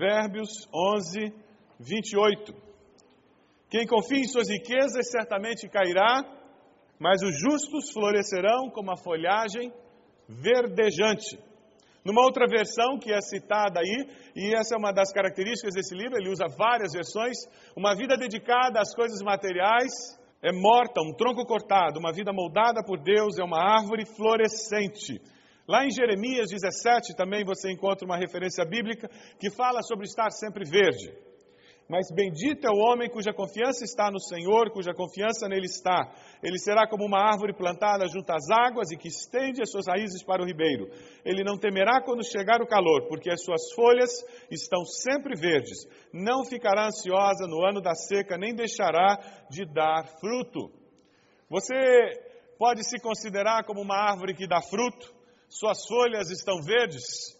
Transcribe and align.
Provérbios 0.00 0.48
11, 0.74 1.30
28. 1.78 2.54
Quem 3.68 3.86
confia 3.86 4.20
em 4.20 4.24
suas 4.24 4.48
riquezas 4.48 5.10
certamente 5.10 5.68
cairá, 5.68 6.24
mas 6.98 7.22
os 7.22 7.38
justos 7.38 7.92
florescerão 7.92 8.70
como 8.70 8.90
a 8.90 8.96
folhagem 8.96 9.70
verdejante. 10.26 11.38
Numa 12.02 12.22
outra 12.22 12.46
versão 12.48 12.98
que 12.98 13.12
é 13.12 13.20
citada 13.20 13.80
aí, 13.80 14.08
e 14.34 14.54
essa 14.54 14.74
é 14.74 14.78
uma 14.78 14.90
das 14.90 15.12
características 15.12 15.74
desse 15.74 15.94
livro, 15.94 16.16
ele 16.16 16.30
usa 16.30 16.46
várias 16.56 16.92
versões, 16.94 17.36
uma 17.76 17.94
vida 17.94 18.16
dedicada 18.16 18.80
às 18.80 18.94
coisas 18.94 19.20
materiais 19.20 19.92
é 20.42 20.50
morta, 20.50 21.02
um 21.02 21.12
tronco 21.12 21.44
cortado, 21.44 22.00
uma 22.00 22.10
vida 22.10 22.32
moldada 22.32 22.82
por 22.82 23.02
Deus 23.02 23.38
é 23.38 23.44
uma 23.44 23.60
árvore 23.60 24.06
florescente. 24.06 25.20
Lá 25.70 25.86
em 25.86 25.90
Jeremias 25.92 26.50
17 26.50 27.14
também 27.14 27.44
você 27.44 27.70
encontra 27.70 28.04
uma 28.04 28.16
referência 28.16 28.64
bíblica 28.64 29.08
que 29.38 29.54
fala 29.54 29.82
sobre 29.82 30.04
estar 30.04 30.28
sempre 30.32 30.68
verde. 30.68 31.14
Mas 31.88 32.10
bendito 32.12 32.66
é 32.66 32.70
o 32.72 32.90
homem 32.90 33.08
cuja 33.08 33.32
confiança 33.32 33.84
está 33.84 34.10
no 34.10 34.18
Senhor, 34.18 34.72
cuja 34.72 34.92
confiança 34.92 35.46
nele 35.46 35.66
está. 35.66 36.12
Ele 36.42 36.58
será 36.58 36.88
como 36.88 37.06
uma 37.06 37.20
árvore 37.20 37.54
plantada 37.54 38.04
junto 38.08 38.32
às 38.32 38.50
águas 38.50 38.90
e 38.90 38.96
que 38.96 39.06
estende 39.06 39.62
as 39.62 39.70
suas 39.70 39.86
raízes 39.86 40.24
para 40.24 40.42
o 40.42 40.44
ribeiro. 40.44 40.90
Ele 41.24 41.44
não 41.44 41.56
temerá 41.56 42.02
quando 42.02 42.28
chegar 42.28 42.60
o 42.60 42.66
calor, 42.66 43.06
porque 43.06 43.30
as 43.30 43.40
suas 43.44 43.72
folhas 43.72 44.10
estão 44.50 44.84
sempre 44.84 45.38
verdes. 45.40 45.86
Não 46.12 46.44
ficará 46.44 46.88
ansiosa 46.88 47.46
no 47.46 47.64
ano 47.64 47.80
da 47.80 47.94
seca, 47.94 48.36
nem 48.36 48.56
deixará 48.56 49.20
de 49.48 49.64
dar 49.72 50.04
fruto. 50.18 50.68
Você 51.48 51.76
pode 52.58 52.82
se 52.82 53.00
considerar 53.00 53.62
como 53.62 53.80
uma 53.80 53.94
árvore 53.96 54.34
que 54.34 54.48
dá 54.48 54.60
fruto? 54.60 55.19
Suas 55.50 55.84
folhas 55.86 56.30
estão 56.30 56.62
verdes. 56.62 57.36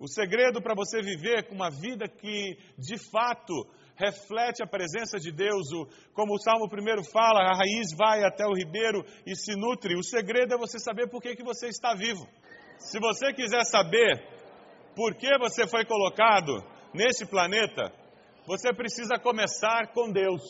O 0.00 0.08
segredo 0.08 0.60
para 0.60 0.74
você 0.74 1.00
viver 1.00 1.46
com 1.48 1.54
uma 1.54 1.70
vida 1.70 2.08
que 2.08 2.58
de 2.76 2.98
fato 2.98 3.54
reflete 3.94 4.60
a 4.60 4.66
presença 4.66 5.18
de 5.18 5.30
Deus, 5.30 5.70
o, 5.72 5.86
como 6.12 6.34
o 6.34 6.38
Salmo 6.40 6.68
primeiro 6.68 7.04
fala, 7.04 7.40
a 7.42 7.56
raiz 7.56 7.96
vai 7.96 8.24
até 8.24 8.44
o 8.44 8.52
ribeiro 8.52 9.04
e 9.24 9.36
se 9.36 9.54
nutre. 9.54 9.96
O 9.96 10.02
segredo 10.02 10.54
é 10.54 10.58
você 10.58 10.80
saber 10.80 11.08
por 11.08 11.22
que, 11.22 11.36
que 11.36 11.44
você 11.44 11.68
está 11.68 11.94
vivo. 11.94 12.28
Se 12.78 12.98
você 12.98 13.32
quiser 13.32 13.64
saber 13.64 14.20
por 14.96 15.14
que 15.14 15.38
você 15.38 15.68
foi 15.68 15.84
colocado 15.84 16.52
nesse 16.92 17.24
planeta, 17.24 17.92
você 18.44 18.74
precisa 18.74 19.16
começar 19.16 19.92
com 19.92 20.10
Deus. 20.10 20.42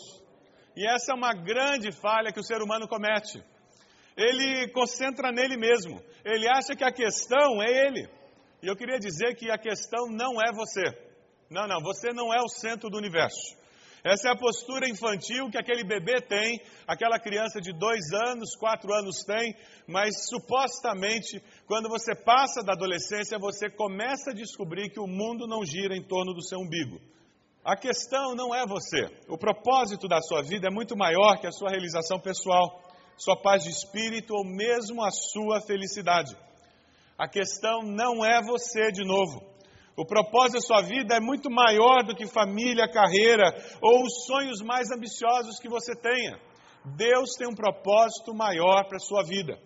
E 0.75 0.89
essa 0.89 1.13
é 1.13 1.15
uma 1.15 1.35
grande 1.35 1.93
falha 1.93 2.33
que 2.33 2.41
o 2.41 2.45
ser 2.45 2.63
humano 2.63 2.89
comete 2.89 3.45
ele 4.17 4.69
concentra 4.69 5.33
nele 5.33 5.57
mesmo. 5.57 6.01
Ele 6.25 6.49
acha 6.49 6.75
que 6.77 6.85
a 6.85 6.93
questão 6.93 7.63
é 7.63 7.87
ele. 7.87 8.09
E 8.63 8.67
eu 8.67 8.77
queria 8.77 8.99
dizer 8.99 9.35
que 9.35 9.51
a 9.51 9.59
questão 9.59 10.07
não 10.09 10.41
é 10.41 10.53
você. 10.53 10.83
Não, 11.51 11.67
não, 11.67 11.81
você 11.83 12.13
não 12.13 12.33
é 12.33 12.41
o 12.41 12.49
centro 12.49 12.89
do 12.89 12.97
universo. 12.97 13.65
Essa 14.05 14.29
é 14.29 14.33
a 14.33 14.37
postura 14.37 14.87
infantil 14.87 15.51
que 15.51 15.57
aquele 15.57 15.83
bebê 15.83 16.21
tem, 16.21 16.61
aquela 16.87 17.19
criança 17.19 17.59
de 17.59 17.73
dois 17.73 18.13
anos, 18.29 18.55
quatro 18.55 18.93
anos 18.93 19.25
tem, 19.25 19.57
mas 19.89 20.29
supostamente, 20.29 21.43
quando 21.67 21.89
você 21.89 22.15
passa 22.15 22.63
da 22.63 22.75
adolescência, 22.75 23.39
você 23.39 23.71
começa 23.71 24.31
a 24.31 24.35
descobrir 24.35 24.91
que 24.91 25.01
o 25.01 25.07
mundo 25.07 25.47
não 25.47 25.65
gira 25.65 25.97
em 25.97 26.03
torno 26.03 26.35
do 26.35 26.43
seu 26.43 26.59
umbigo. 26.59 27.01
A 27.65 27.79
questão 27.79 28.35
não 28.35 28.55
é 28.55 28.67
você. 28.67 29.07
O 29.27 29.39
propósito 29.39 30.07
da 30.07 30.21
sua 30.21 30.43
vida 30.43 30.69
é 30.69 30.71
muito 30.71 30.95
maior 30.95 31.39
que 31.41 31.47
a 31.47 31.53
sua 31.53 31.71
realização 31.71 32.21
pessoal 32.21 32.84
sua 33.17 33.37
paz 33.41 33.65
de 33.65 33.71
espírito 33.71 34.35
ou 34.35 34.45
mesmo 34.45 35.03
a 35.05 35.11
sua 35.11 35.61
felicidade. 35.61 36.37
A 37.17 37.29
questão 37.29 37.83
não 37.83 38.25
é 38.25 38.43
você 38.43 38.91
de 38.91 39.05
novo. 39.05 39.41
O 39.97 40.05
propósito 40.05 40.55
da 40.55 40.61
sua 40.61 40.83
vida 40.83 41.15
é 41.15 41.21
muito 41.21 41.49
maior 41.49 42.03
do 42.05 42.17
que 42.17 42.27
família, 42.27 42.91
carreira 42.91 43.45
ou 43.81 44.03
os 44.03 44.27
sonhos 44.27 44.61
mais 44.61 44.91
ambiciosos 44.91 45.61
que 45.61 45.69
você 45.69 45.95
tenha. 45.95 46.41
Deus 46.97 47.31
tem 47.39 47.49
um 47.49 47.55
propósito 47.55 48.35
maior 48.35 48.87
para 48.89 48.97
a 48.97 49.01
sua 49.01 49.23
vida. 49.23 49.57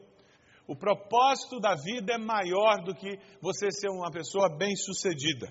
O 0.66 0.76
propósito 0.76 1.58
da 1.58 1.74
vida 1.74 2.12
é 2.12 2.18
maior 2.18 2.84
do 2.84 2.94
que 2.94 3.18
você 3.40 3.70
ser 3.70 3.88
uma 3.88 4.10
pessoa 4.10 4.54
bem-sucedida. 4.54 5.50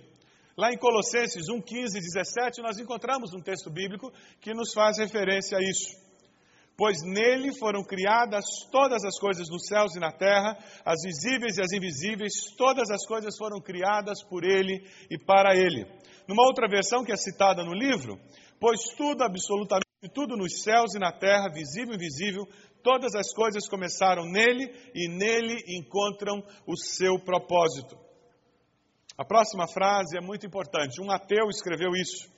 Lá 0.56 0.72
em 0.72 0.78
Colossenses 0.78 1.50
1, 1.50 1.60
15 1.60 1.98
e 1.98 2.02
17, 2.02 2.62
nós 2.62 2.78
encontramos 2.78 3.34
um 3.34 3.42
texto 3.42 3.72
bíblico 3.72 4.12
que 4.40 4.54
nos 4.54 4.74
faz 4.74 5.00
referência 5.00 5.58
a 5.58 5.62
isso 5.62 6.07
pois 6.78 7.02
nele 7.02 7.58
foram 7.58 7.84
criadas 7.84 8.46
todas 8.72 9.04
as 9.04 9.20
coisas 9.20 9.50
nos 9.50 9.66
céus 9.66 9.96
e 9.96 10.00
na 10.00 10.12
terra, 10.12 10.56
as 10.86 11.02
visíveis 11.04 11.58
e 11.58 11.62
as 11.62 11.72
invisíveis, 11.74 12.34
todas 12.56 12.92
as 12.92 13.04
coisas 13.08 13.36
foram 13.36 13.60
criadas 13.60 14.24
por 14.24 14.44
ele 14.44 14.88
e 15.10 15.18
para 15.18 15.56
ele. 15.56 15.88
Numa 16.28 16.46
outra 16.46 16.68
versão 16.70 17.04
que 17.04 17.12
é 17.12 17.18
citada 17.18 17.64
no 17.64 17.74
livro, 17.74 18.20
pois 18.60 18.80
tudo, 18.96 19.24
absolutamente 19.24 19.88
tudo 20.14 20.38
nos 20.38 20.62
céus 20.62 20.94
e 20.94 21.00
na 21.00 21.12
terra, 21.12 21.50
visível 21.52 21.94
e 21.94 21.96
invisível, 21.96 22.48
todas 22.84 23.16
as 23.16 23.34
coisas 23.34 23.68
começaram 23.68 24.26
nele 24.26 24.72
e 24.94 25.10
nele 25.10 25.58
encontram 25.80 26.44
o 26.68 26.78
seu 26.78 27.18
propósito. 27.18 27.98
A 29.18 29.26
próxima 29.26 29.68
frase 29.68 30.16
é 30.16 30.22
muito 30.22 30.46
importante. 30.46 31.02
Um 31.02 31.10
ateu 31.10 31.50
escreveu 31.50 31.90
isso. 31.96 32.30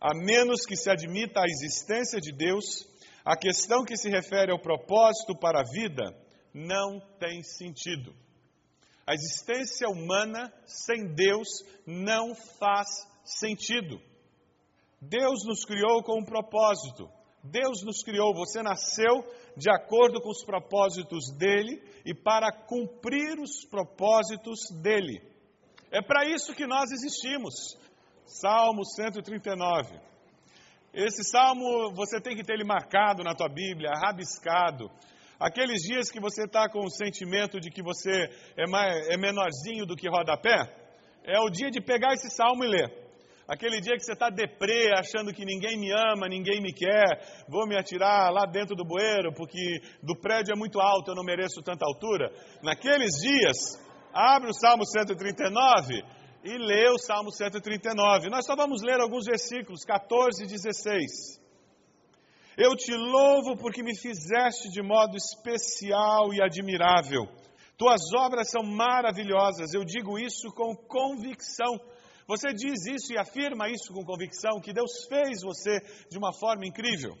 A 0.00 0.12
menos 0.14 0.66
que 0.66 0.74
se 0.74 0.90
admita 0.90 1.40
a 1.40 1.46
existência 1.46 2.20
de 2.20 2.32
Deus, 2.32 2.84
a 3.28 3.36
questão 3.36 3.84
que 3.84 3.94
se 3.94 4.08
refere 4.08 4.50
ao 4.50 4.58
propósito 4.58 5.36
para 5.38 5.60
a 5.60 5.70
vida 5.70 6.16
não 6.54 6.98
tem 7.20 7.42
sentido. 7.42 8.14
A 9.06 9.12
existência 9.12 9.86
humana 9.86 10.50
sem 10.64 11.14
Deus 11.14 11.46
não 11.86 12.34
faz 12.58 12.88
sentido. 13.22 14.00
Deus 14.98 15.44
nos 15.44 15.62
criou 15.66 16.02
com 16.02 16.22
um 16.22 16.24
propósito. 16.24 17.06
Deus 17.44 17.84
nos 17.84 18.02
criou, 18.02 18.32
você 18.32 18.62
nasceu 18.62 19.22
de 19.54 19.70
acordo 19.70 20.22
com 20.22 20.30
os 20.30 20.42
propósitos 20.42 21.30
dele 21.36 21.82
e 22.06 22.14
para 22.14 22.50
cumprir 22.50 23.38
os 23.38 23.62
propósitos 23.66 24.70
dele. 24.80 25.20
É 25.90 26.00
para 26.00 26.24
isso 26.24 26.54
que 26.54 26.66
nós 26.66 26.90
existimos. 26.90 27.76
Salmo 28.24 28.86
139. 28.86 30.07
Esse 30.98 31.22
salmo 31.22 31.94
você 31.94 32.20
tem 32.20 32.34
que 32.34 32.42
ter 32.42 32.54
ele 32.54 32.64
marcado 32.64 33.22
na 33.22 33.32
tua 33.32 33.48
Bíblia, 33.48 33.92
rabiscado. 34.04 34.90
Aqueles 35.38 35.80
dias 35.80 36.10
que 36.10 36.18
você 36.18 36.42
está 36.42 36.68
com 36.68 36.80
o 36.80 36.90
sentimento 36.90 37.60
de 37.60 37.70
que 37.70 37.80
você 37.80 38.28
é, 38.56 38.66
mais, 38.68 39.08
é 39.08 39.16
menorzinho 39.16 39.86
do 39.86 39.94
que 39.94 40.08
rodapé, 40.08 40.58
é 41.22 41.38
o 41.38 41.48
dia 41.50 41.70
de 41.70 41.80
pegar 41.80 42.14
esse 42.14 42.28
salmo 42.34 42.64
e 42.64 42.68
ler. 42.68 42.92
Aquele 43.46 43.80
dia 43.80 43.94
que 43.94 44.02
você 44.02 44.12
está 44.12 44.28
deprê, 44.28 44.92
achando 44.92 45.32
que 45.32 45.44
ninguém 45.44 45.78
me 45.78 45.88
ama, 45.92 46.26
ninguém 46.28 46.60
me 46.60 46.72
quer, 46.72 47.44
vou 47.48 47.64
me 47.68 47.78
atirar 47.78 48.32
lá 48.32 48.44
dentro 48.44 48.74
do 48.74 48.84
bueiro 48.84 49.32
porque 49.32 49.80
do 50.02 50.16
prédio 50.16 50.52
é 50.52 50.58
muito 50.58 50.80
alto, 50.80 51.12
eu 51.12 51.14
não 51.14 51.22
mereço 51.22 51.62
tanta 51.62 51.86
altura. 51.86 52.28
Naqueles 52.60 53.12
dias, 53.22 53.56
abre 54.12 54.50
o 54.50 54.52
Salmo 54.54 54.84
139 54.84 56.17
e 56.48 56.58
lê 56.58 56.88
o 56.88 56.98
Salmo 56.98 57.30
139. 57.30 58.30
Nós 58.30 58.46
só 58.46 58.56
vamos 58.56 58.82
ler 58.82 59.00
alguns 59.00 59.24
versículos, 59.26 59.84
14 59.84 60.44
e 60.44 60.46
16. 60.46 61.40
Eu 62.56 62.74
te 62.74 62.92
louvo 62.94 63.56
porque 63.56 63.82
me 63.82 63.96
fizeste 63.96 64.68
de 64.70 64.82
modo 64.82 65.16
especial 65.16 66.32
e 66.32 66.42
admirável. 66.42 67.28
Tuas 67.76 68.00
obras 68.16 68.50
são 68.50 68.62
maravilhosas, 68.62 69.72
eu 69.72 69.84
digo 69.84 70.18
isso 70.18 70.50
com 70.52 70.74
convicção 70.74 71.78
você 72.28 72.52
diz 72.52 72.84
isso 72.84 73.14
e 73.14 73.18
afirma 73.18 73.70
isso 73.70 73.90
com 73.90 74.04
convicção, 74.04 74.60
que 74.60 74.70
Deus 74.70 75.06
fez 75.08 75.40
você 75.40 75.80
de 76.10 76.18
uma 76.18 76.30
forma 76.34 76.66
incrível. 76.66 77.16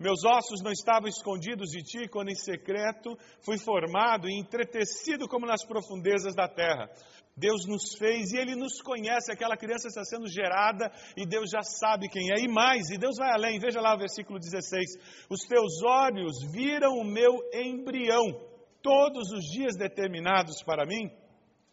Meus 0.00 0.24
ossos 0.24 0.62
não 0.62 0.72
estavam 0.72 1.10
escondidos 1.10 1.68
de 1.68 1.82
ti 1.82 2.08
quando 2.08 2.30
em 2.30 2.34
secreto 2.34 3.18
fui 3.44 3.58
formado 3.58 4.30
e 4.30 4.40
entretecido 4.40 5.28
como 5.28 5.44
nas 5.44 5.62
profundezas 5.62 6.34
da 6.34 6.48
terra. 6.48 6.88
Deus 7.36 7.66
nos 7.66 7.94
fez 7.98 8.32
e 8.32 8.38
Ele 8.38 8.56
nos 8.56 8.80
conhece. 8.80 9.30
Aquela 9.30 9.58
criança 9.58 9.88
está 9.88 10.02
sendo 10.02 10.26
gerada 10.26 10.90
e 11.14 11.26
Deus 11.26 11.50
já 11.50 11.60
sabe 11.60 12.08
quem 12.08 12.32
é. 12.32 12.40
E 12.40 12.48
mais, 12.48 12.88
e 12.88 12.96
Deus 12.96 13.16
vai 13.18 13.30
além. 13.30 13.60
Veja 13.60 13.78
lá 13.78 13.94
o 13.94 13.98
versículo 13.98 14.38
16: 14.38 15.26
Os 15.28 15.42
teus 15.42 15.82
olhos 15.82 16.50
viram 16.50 16.94
o 16.94 17.04
meu 17.04 17.34
embrião, 17.52 18.40
todos 18.82 19.30
os 19.32 19.44
dias 19.52 19.76
determinados 19.76 20.62
para 20.62 20.86
mim 20.86 21.10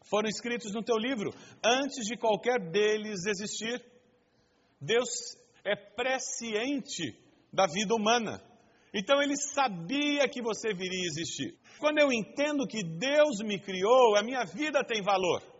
foram 0.09 0.27
escritos 0.27 0.73
no 0.73 0.83
teu 0.83 0.97
livro 0.97 1.31
antes 1.63 2.05
de 2.05 2.17
qualquer 2.17 2.59
deles 2.71 3.25
existir. 3.25 3.81
Deus 4.81 5.07
é 5.63 5.77
presciente 5.77 7.26
da 7.51 7.65
vida 7.67 7.93
humana. 7.95 8.41
Então 8.93 9.21
ele 9.21 9.35
sabia 9.35 10.27
que 10.27 10.41
você 10.41 10.73
viria 10.73 11.05
existir. 11.05 11.55
Quando 11.79 11.99
eu 11.99 12.11
entendo 12.11 12.67
que 12.67 12.83
Deus 12.83 13.39
me 13.43 13.59
criou, 13.59 14.15
a 14.15 14.23
minha 14.23 14.43
vida 14.45 14.83
tem 14.83 15.01
valor 15.01 15.56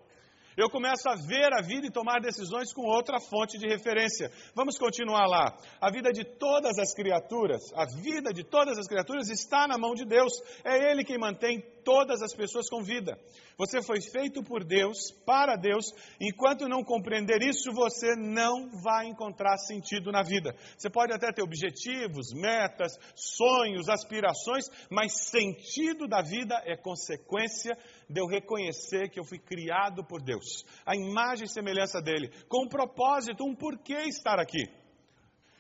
eu 0.58 0.72
começo 0.72 1.08
a 1.08 1.16
ver 1.16 1.54
a 1.54 1.62
vida 1.62 1.86
e 1.86 1.92
tomar 1.92 2.20
decisões 2.20 2.74
com 2.74 2.82
outra 2.82 3.20
fonte 3.20 3.60
de 3.60 3.68
referência. 3.68 4.32
Vamos 4.56 4.76
continuar 4.76 5.28
lá. 5.28 5.56
A 5.80 5.92
vida 5.92 6.12
de 6.12 6.26
todas 6.26 6.80
as 6.80 6.96
criaturas, 6.96 7.62
a 7.76 7.86
vida 8.02 8.34
de 8.34 8.44
todas 8.44 8.76
as 8.76 8.88
criaturas 8.88 9.30
está 9.30 9.68
na 9.68 9.78
mão 9.78 9.94
de 9.94 10.04
Deus. 10.04 10.34
É 10.66 10.92
Ele 10.92 11.04
quem 11.04 11.20
mantém 11.20 11.64
todas 11.84 12.24
as 12.24 12.34
pessoas 12.34 12.68
com 12.68 12.82
vida. 12.82 13.18
Você 13.58 13.82
foi 13.82 14.02
feito 14.02 14.44
por 14.44 14.64
Deus, 14.64 15.12
para 15.26 15.56
Deus. 15.56 15.86
Enquanto 16.20 16.68
não 16.68 16.84
compreender 16.84 17.42
isso, 17.42 17.72
você 17.72 18.16
não 18.16 18.70
vai 18.84 19.06
encontrar 19.08 19.58
sentido 19.58 20.12
na 20.12 20.22
vida. 20.22 20.56
Você 20.78 20.90
pode 20.90 21.14
até 21.14 21.32
ter 21.32 21.44
objetivos, 21.44 22.34
metas, 22.34 22.98
sonhos, 23.16 23.88
aspirações, 23.90 24.66
mas 24.90 25.30
sentido 25.30 26.08
da 26.08 26.22
vida 26.22 26.62
é 26.66 26.76
consequência 26.76 27.78
de 28.10 28.22
eu 28.22 28.26
reconhecer 28.26 29.10
que 29.10 29.20
eu 29.20 29.24
fui 29.24 29.38
criado 29.38 30.04
por 30.04 30.22
Deus, 30.22 30.66
a 30.86 30.96
imagem 30.96 31.46
e 31.46 31.52
semelhança 31.52 32.02
dele, 32.02 32.32
com 32.48 32.66
um 32.66 32.70
propósito, 32.70 33.44
um 33.44 33.56
porquê 33.56 34.08
estar 34.08 34.40
aqui. 34.40 34.64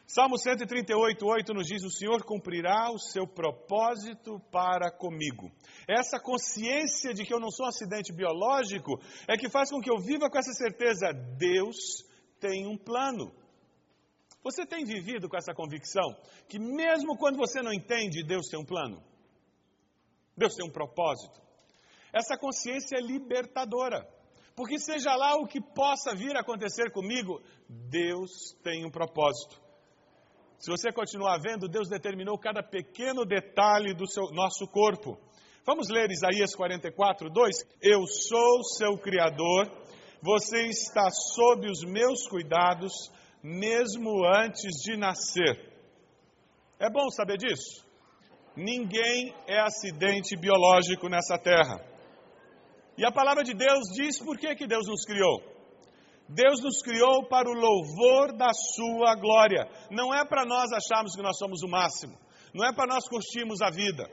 Salmo 0.07 0.38
138, 0.38 1.25
8 1.25 1.53
nos 1.53 1.67
diz: 1.67 1.83
O 1.83 1.91
Senhor 1.91 2.23
cumprirá 2.23 2.89
o 2.91 2.97
seu 2.97 3.27
propósito 3.27 4.39
para 4.49 4.89
comigo. 4.89 5.51
Essa 5.85 6.17
consciência 6.17 7.13
de 7.13 7.25
que 7.25 7.33
eu 7.33 7.41
não 7.41 7.51
sou 7.51 7.65
um 7.65 7.69
acidente 7.69 8.13
biológico 8.13 9.01
é 9.27 9.35
que 9.35 9.49
faz 9.49 9.69
com 9.69 9.81
que 9.81 9.91
eu 9.91 9.97
viva 9.97 10.29
com 10.29 10.38
essa 10.39 10.53
certeza: 10.53 11.11
Deus 11.38 11.75
tem 12.39 12.65
um 12.65 12.77
plano. 12.77 13.33
Você 14.41 14.65
tem 14.65 14.85
vivido 14.85 15.27
com 15.27 15.35
essa 15.35 15.53
convicção 15.53 16.15
que, 16.47 16.57
mesmo 16.57 17.17
quando 17.17 17.35
você 17.35 17.61
não 17.61 17.73
entende, 17.73 18.23
Deus 18.23 18.47
tem 18.47 18.57
um 18.57 18.65
plano? 18.65 19.03
Deus 20.38 20.55
tem 20.55 20.65
um 20.65 20.71
propósito. 20.71 21.46
Essa 22.17 22.37
consciência 22.37 22.97
é 22.97 23.01
libertadora. 23.01 24.07
Porque 24.55 24.79
seja 24.79 25.15
lá 25.15 25.35
o 25.35 25.45
que 25.45 25.61
possa 25.61 26.15
vir 26.15 26.35
a 26.35 26.39
acontecer 26.39 26.91
comigo, 26.91 27.39
Deus 27.69 28.55
tem 28.63 28.83
um 28.83 28.89
propósito. 28.89 29.61
Se 30.57 30.71
você 30.71 30.91
continuar 30.91 31.37
vendo, 31.37 31.67
Deus 31.67 31.87
determinou 31.87 32.39
cada 32.39 32.63
pequeno 32.63 33.23
detalhe 33.23 33.93
do 33.93 34.07
seu, 34.07 34.31
nosso 34.31 34.65
corpo. 34.67 35.15
Vamos 35.63 35.89
ler 35.89 36.09
Isaías 36.09 36.55
44, 36.55 37.29
2? 37.29 37.55
Eu 37.83 38.07
sou 38.07 38.63
seu 38.63 38.97
Criador, 38.97 39.69
você 40.23 40.65
está 40.65 41.07
sob 41.11 41.69
os 41.69 41.83
meus 41.83 42.27
cuidados, 42.27 43.11
mesmo 43.43 44.25
antes 44.25 44.71
de 44.83 44.97
nascer. 44.97 45.71
É 46.79 46.89
bom 46.89 47.11
saber 47.11 47.37
disso? 47.37 47.85
Ninguém 48.55 49.35
é 49.45 49.59
acidente 49.59 50.35
biológico 50.35 51.07
nessa 51.07 51.37
terra. 51.37 51.96
E 52.97 53.05
a 53.05 53.11
palavra 53.11 53.44
de 53.44 53.53
Deus 53.53 53.89
diz 53.94 54.17
por 54.19 54.38
que, 54.38 54.55
que 54.55 54.67
Deus 54.67 54.88
nos 54.88 55.05
criou. 55.05 55.41
Deus 56.27 56.61
nos 56.61 56.81
criou 56.81 57.27
para 57.27 57.49
o 57.49 57.53
louvor 57.53 58.35
da 58.35 58.51
Sua 58.53 59.15
glória. 59.15 59.69
Não 59.91 60.13
é 60.13 60.25
para 60.25 60.45
nós 60.45 60.71
acharmos 60.73 61.15
que 61.15 61.21
nós 61.21 61.38
somos 61.38 61.61
o 61.63 61.67
máximo. 61.67 62.17
Não 62.53 62.65
é 62.65 62.73
para 62.73 62.94
nós 62.94 63.07
curtirmos 63.07 63.61
a 63.61 63.69
vida. 63.69 64.09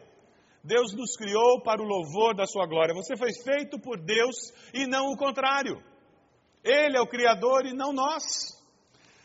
Deus 0.63 0.95
nos 0.95 1.17
criou 1.17 1.63
para 1.63 1.83
o 1.83 1.85
louvor 1.85 2.35
da 2.37 2.47
Sua 2.47 2.67
glória. 2.67 2.95
Você 2.95 3.17
foi 3.17 3.31
feito 3.43 3.79
por 3.81 3.99
Deus 3.99 4.37
e 4.73 4.87
não 4.87 5.13
o 5.13 5.17
contrário. 5.17 5.83
Ele 6.63 6.97
é 6.97 7.01
o 7.01 7.07
Criador 7.07 7.67
e 7.67 7.75
não 7.75 7.93
nós. 7.93 8.23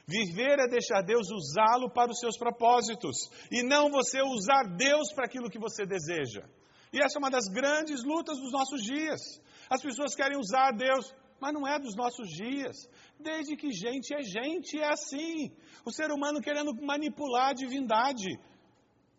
Viver 0.08 0.58
é 0.60 0.68
deixar 0.68 1.04
Deus 1.04 1.30
usá-lo 1.30 1.92
para 1.92 2.12
os 2.12 2.20
seus 2.20 2.38
propósitos 2.38 3.30
e 3.52 3.62
não 3.62 3.92
você 3.92 4.20
usar 4.22 4.64
Deus 4.76 5.14
para 5.14 5.26
aquilo 5.26 5.50
que 5.50 5.60
você 5.60 5.86
deseja. 5.86 6.42
E 6.92 7.00
essa 7.00 7.18
é 7.18 7.20
uma 7.20 7.30
das 7.30 7.46
grandes 7.46 8.04
lutas 8.04 8.38
dos 8.40 8.52
nossos 8.52 8.82
dias. 8.82 9.22
As 9.70 9.82
pessoas 9.82 10.16
querem 10.16 10.38
usar 10.38 10.72
Deus, 10.72 11.14
mas 11.40 11.54
não 11.54 11.68
é 11.68 11.80
dos 11.80 11.96
nossos 11.96 12.28
dias. 12.30 12.76
Desde 13.20 13.56
que 13.56 13.72
gente 13.72 14.14
é 14.14 14.22
gente, 14.22 14.80
é 14.80 14.92
assim. 14.92 15.56
O 15.86 15.92
ser 15.92 16.12
humano 16.12 16.42
querendo 16.42 16.74
manipular 16.82 17.50
a 17.50 17.54
divindade. 17.54 18.40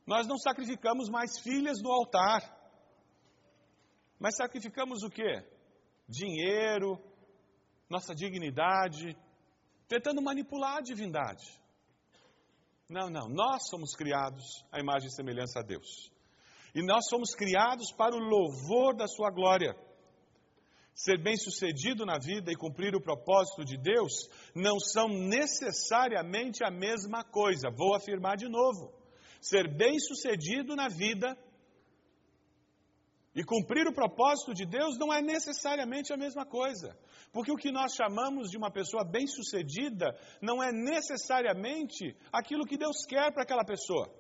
Nós 0.07 0.27
não 0.27 0.37
sacrificamos 0.39 1.09
mais 1.09 1.39
filhas 1.39 1.81
no 1.81 1.91
altar. 1.91 2.43
Mas 4.19 4.37
sacrificamos 4.37 5.03
o 5.03 5.09
quê? 5.09 5.45
Dinheiro, 6.09 6.99
nossa 7.89 8.15
dignidade, 8.15 9.17
tentando 9.89 10.21
manipular 10.21 10.79
a 10.79 10.83
divindade. 10.83 11.61
Não, 12.89 13.09
não, 13.09 13.29
nós 13.29 13.69
somos 13.69 13.95
criados 13.95 14.45
à 14.73 14.81
imagem 14.81 15.09
e 15.09 15.15
semelhança 15.15 15.61
a 15.61 15.63
Deus. 15.63 16.11
E 16.75 16.83
nós 16.83 17.07
somos 17.09 17.35
criados 17.35 17.93
para 17.93 18.15
o 18.15 18.19
louvor 18.19 18.95
da 18.95 19.07
Sua 19.07 19.31
glória. 19.31 19.75
Ser 20.95 21.23
bem-sucedido 21.23 22.05
na 22.05 22.19
vida 22.19 22.53
e 22.53 22.57
cumprir 22.57 22.95
o 22.95 23.01
propósito 23.01 23.65
de 23.65 23.79
Deus 23.79 24.29
não 24.55 24.79
são 24.79 25.09
necessariamente 25.09 26.63
a 26.63 26.71
mesma 26.71 27.25
coisa. 27.25 27.71
Vou 27.71 27.95
afirmar 27.95 28.37
de 28.37 28.49
novo. 28.49 28.93
Ser 29.41 29.75
bem-sucedido 29.75 30.77
na 30.77 30.89
vida 30.89 31.37
e 33.35 33.45
cumprir 33.45 33.87
o 33.87 33.95
propósito 33.95 34.53
de 34.53 34.67
Deus 34.67 34.99
não 34.99 35.13
é 35.13 35.23
necessariamente 35.23 36.13
a 36.13 36.17
mesma 36.17 36.45
coisa. 36.45 36.95
Porque 37.33 37.53
o 37.53 37.57
que 37.57 37.71
nós 37.71 37.95
chamamos 37.95 38.51
de 38.51 38.59
uma 38.59 38.71
pessoa 38.71 39.05
bem-sucedida 39.05 40.15
não 40.43 40.63
é 40.63 40.73
necessariamente 40.73 42.17
aquilo 42.33 42.67
que 42.67 42.77
Deus 42.77 43.07
quer 43.07 43.33
para 43.33 43.45
aquela 43.45 43.65
pessoa. 43.65 44.20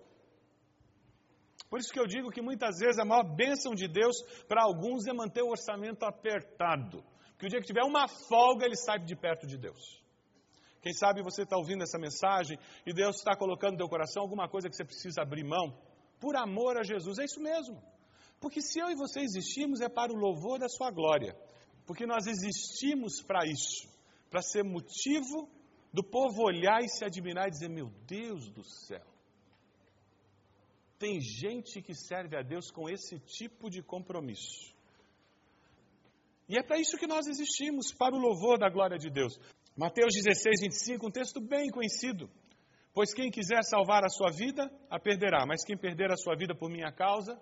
Por 1.68 1.78
isso 1.78 1.92
que 1.92 2.00
eu 2.00 2.06
digo 2.06 2.30
que 2.30 2.42
muitas 2.42 2.78
vezes 2.78 2.98
a 2.98 3.04
maior 3.04 3.24
bênção 3.24 3.74
de 3.74 3.86
Deus 3.86 4.16
para 4.48 4.62
alguns 4.62 5.06
é 5.06 5.12
manter 5.12 5.42
o 5.42 5.50
orçamento 5.50 6.04
apertado. 6.04 7.04
Porque 7.32 7.46
o 7.46 7.48
dia 7.48 7.60
que 7.60 7.66
tiver 7.66 7.84
uma 7.84 8.06
folga, 8.08 8.66
ele 8.66 8.76
sai 8.76 8.98
de 8.98 9.16
perto 9.16 9.46
de 9.46 9.56
Deus. 9.56 10.00
Quem 10.82 10.92
sabe 10.92 11.22
você 11.22 11.42
está 11.42 11.56
ouvindo 11.56 11.82
essa 11.82 11.98
mensagem 11.98 12.58
e 12.86 12.92
Deus 12.92 13.16
está 13.16 13.36
colocando 13.36 13.72
no 13.72 13.78
teu 13.78 13.88
coração 13.88 14.22
alguma 14.22 14.48
coisa 14.48 14.68
que 14.68 14.74
você 14.74 14.84
precisa 14.84 15.22
abrir 15.22 15.44
mão 15.44 15.76
por 16.18 16.36
amor 16.36 16.78
a 16.78 16.82
Jesus. 16.82 17.18
É 17.18 17.24
isso 17.24 17.40
mesmo. 17.40 17.80
Porque 18.40 18.62
se 18.62 18.78
eu 18.78 18.90
e 18.90 18.94
você 18.94 19.20
existimos 19.20 19.80
é 19.80 19.88
para 19.88 20.12
o 20.12 20.16
louvor 20.16 20.58
da 20.58 20.68
sua 20.68 20.90
glória. 20.90 21.36
Porque 21.86 22.06
nós 22.06 22.26
existimos 22.26 23.22
para 23.22 23.44
isso, 23.46 23.88
para 24.30 24.40
ser 24.40 24.62
motivo 24.62 25.48
do 25.92 26.02
povo 26.04 26.44
olhar 26.44 26.80
e 26.82 26.88
se 26.88 27.04
admirar 27.04 27.48
e 27.48 27.50
dizer: 27.50 27.68
Meu 27.68 27.90
Deus 28.06 28.50
do 28.50 28.62
céu, 28.64 29.09
tem 31.00 31.18
gente 31.18 31.80
que 31.80 31.94
serve 31.94 32.36
a 32.36 32.42
Deus 32.42 32.70
com 32.70 32.86
esse 32.86 33.18
tipo 33.18 33.70
de 33.70 33.82
compromisso. 33.82 34.74
E 36.46 36.58
é 36.58 36.62
para 36.62 36.78
isso 36.78 36.98
que 36.98 37.06
nós 37.06 37.26
existimos, 37.26 37.90
para 37.90 38.14
o 38.14 38.18
louvor 38.18 38.58
da 38.58 38.68
glória 38.68 38.98
de 38.98 39.08
Deus. 39.08 39.40
Mateus 39.74 40.12
16, 40.12 40.60
25, 40.60 41.06
um 41.06 41.10
texto 41.10 41.40
bem 41.40 41.70
conhecido. 41.70 42.28
Pois 42.92 43.14
quem 43.14 43.30
quiser 43.30 43.62
salvar 43.62 44.04
a 44.04 44.10
sua 44.10 44.30
vida, 44.30 44.70
a 44.90 45.00
perderá, 45.00 45.46
mas 45.46 45.64
quem 45.64 45.76
perder 45.76 46.12
a 46.12 46.16
sua 46.16 46.36
vida 46.36 46.54
por 46.54 46.68
minha 46.68 46.92
causa, 46.92 47.40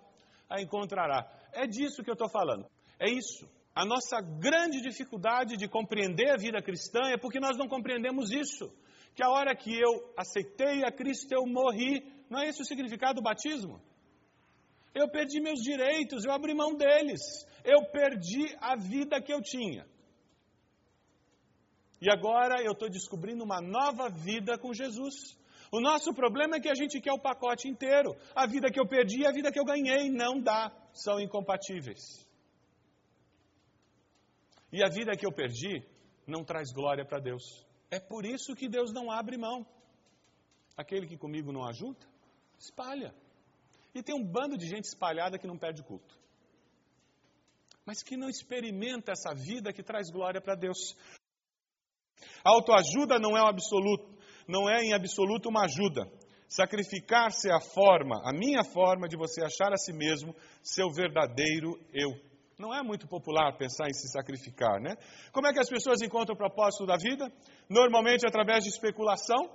a 0.49 0.61
encontrará. 0.61 1.29
É 1.51 1.67
disso 1.67 2.01
que 2.01 2.09
eu 2.09 2.13
estou 2.13 2.29
falando. 2.29 2.65
É 2.97 3.09
isso. 3.09 3.45
A 3.75 3.83
nossa 3.83 4.21
grande 4.21 4.79
dificuldade 4.81 5.57
de 5.57 5.67
compreender 5.67 6.29
a 6.29 6.37
vida 6.37 6.61
cristã 6.61 7.09
é 7.09 7.17
porque 7.17 7.41
nós 7.41 7.57
não 7.57 7.67
compreendemos 7.67 8.31
isso. 8.31 8.71
Que 9.15 9.23
a 9.23 9.29
hora 9.29 9.53
que 9.53 9.73
eu 9.73 10.13
aceitei 10.15 10.85
a 10.85 10.91
Cristo, 10.91 11.33
eu 11.33 11.45
morri. 11.45 12.18
Não 12.29 12.39
é 12.39 12.49
esse 12.49 12.61
o 12.61 12.65
significado 12.65 13.15
do 13.15 13.23
batismo? 13.23 13.81
Eu 14.93 15.09
perdi 15.09 15.39
meus 15.39 15.59
direitos, 15.59 16.25
eu 16.25 16.31
abri 16.31 16.53
mão 16.53 16.75
deles. 16.75 17.21
Eu 17.63 17.85
perdi 17.91 18.55
a 18.59 18.75
vida 18.75 19.21
que 19.21 19.33
eu 19.33 19.41
tinha. 19.41 19.85
E 22.01 22.09
agora 22.09 22.61
eu 22.63 22.71
estou 22.71 22.89
descobrindo 22.89 23.43
uma 23.43 23.59
nova 23.61 24.09
vida 24.09 24.57
com 24.57 24.73
Jesus. 24.73 25.37
O 25.71 25.79
nosso 25.79 26.13
problema 26.13 26.55
é 26.55 26.59
que 26.59 26.69
a 26.69 26.75
gente 26.75 26.99
quer 26.99 27.11
o 27.11 27.19
pacote 27.19 27.67
inteiro. 27.67 28.15
A 28.33 28.47
vida 28.47 28.71
que 28.71 28.79
eu 28.79 28.87
perdi 28.87 29.21
e 29.21 29.27
a 29.27 29.31
vida 29.31 29.51
que 29.51 29.59
eu 29.59 29.65
ganhei. 29.65 30.09
Não 30.09 30.39
dá, 30.39 30.71
são 30.93 31.19
incompatíveis. 31.19 32.27
E 34.71 34.83
a 34.83 34.89
vida 34.89 35.15
que 35.15 35.25
eu 35.25 35.31
perdi 35.31 35.83
não 36.25 36.43
traz 36.43 36.71
glória 36.71 37.05
para 37.05 37.19
Deus. 37.19 37.43
É 37.91 37.99
por 37.99 38.25
isso 38.25 38.55
que 38.55 38.69
Deus 38.69 38.93
não 38.93 39.11
abre 39.11 39.37
mão. 39.37 39.65
Aquele 40.77 41.07
que 41.07 41.17
comigo 41.17 41.51
não 41.51 41.67
ajuda, 41.67 42.07
espalha. 42.59 43.15
E 43.95 44.03
tem 44.03 44.13
um 44.13 44.23
bando 44.23 44.57
de 44.57 44.67
gente 44.67 44.85
espalhada 44.85 45.39
que 45.39 45.47
não 45.47 45.57
perde 45.57 45.83
culto. 45.83 46.17
Mas 47.85 48.03
que 48.03 48.15
não 48.15 48.29
experimenta 48.29 49.11
essa 49.11 49.33
vida 49.33 49.73
que 49.73 49.81
traz 49.81 50.11
glória 50.11 50.41
para 50.41 50.55
Deus. 50.55 50.95
A 52.43 52.51
autoajuda 52.51 53.17
não 53.17 53.35
é 53.35 53.41
um 53.41 53.47
absoluto, 53.47 54.15
não 54.47 54.69
é 54.69 54.83
em 54.83 54.93
absoluto 54.93 55.49
uma 55.49 55.63
ajuda. 55.63 56.11
Sacrificar-se 56.47 57.49
é 57.49 57.53
a 57.53 57.61
forma, 57.61 58.21
a 58.23 58.33
minha 58.33 58.63
forma 58.63 59.07
de 59.07 59.15
você 59.15 59.41
achar 59.43 59.71
a 59.71 59.77
si 59.77 59.93
mesmo 59.93 60.35
seu 60.61 60.91
verdadeiro 60.91 61.79
eu. 61.93 62.11
Não 62.57 62.73
é 62.73 62.83
muito 62.83 63.07
popular 63.07 63.57
pensar 63.57 63.87
em 63.87 63.93
se 63.93 64.09
sacrificar, 64.09 64.81
né? 64.81 64.95
Como 65.31 65.47
é 65.47 65.53
que 65.53 65.59
as 65.59 65.69
pessoas 65.69 66.01
encontram 66.01 66.35
o 66.35 66.37
propósito 66.37 66.85
da 66.85 66.97
vida? 66.97 67.31
Normalmente 67.69 68.27
através 68.27 68.63
de 68.63 68.69
especulação, 68.69 69.49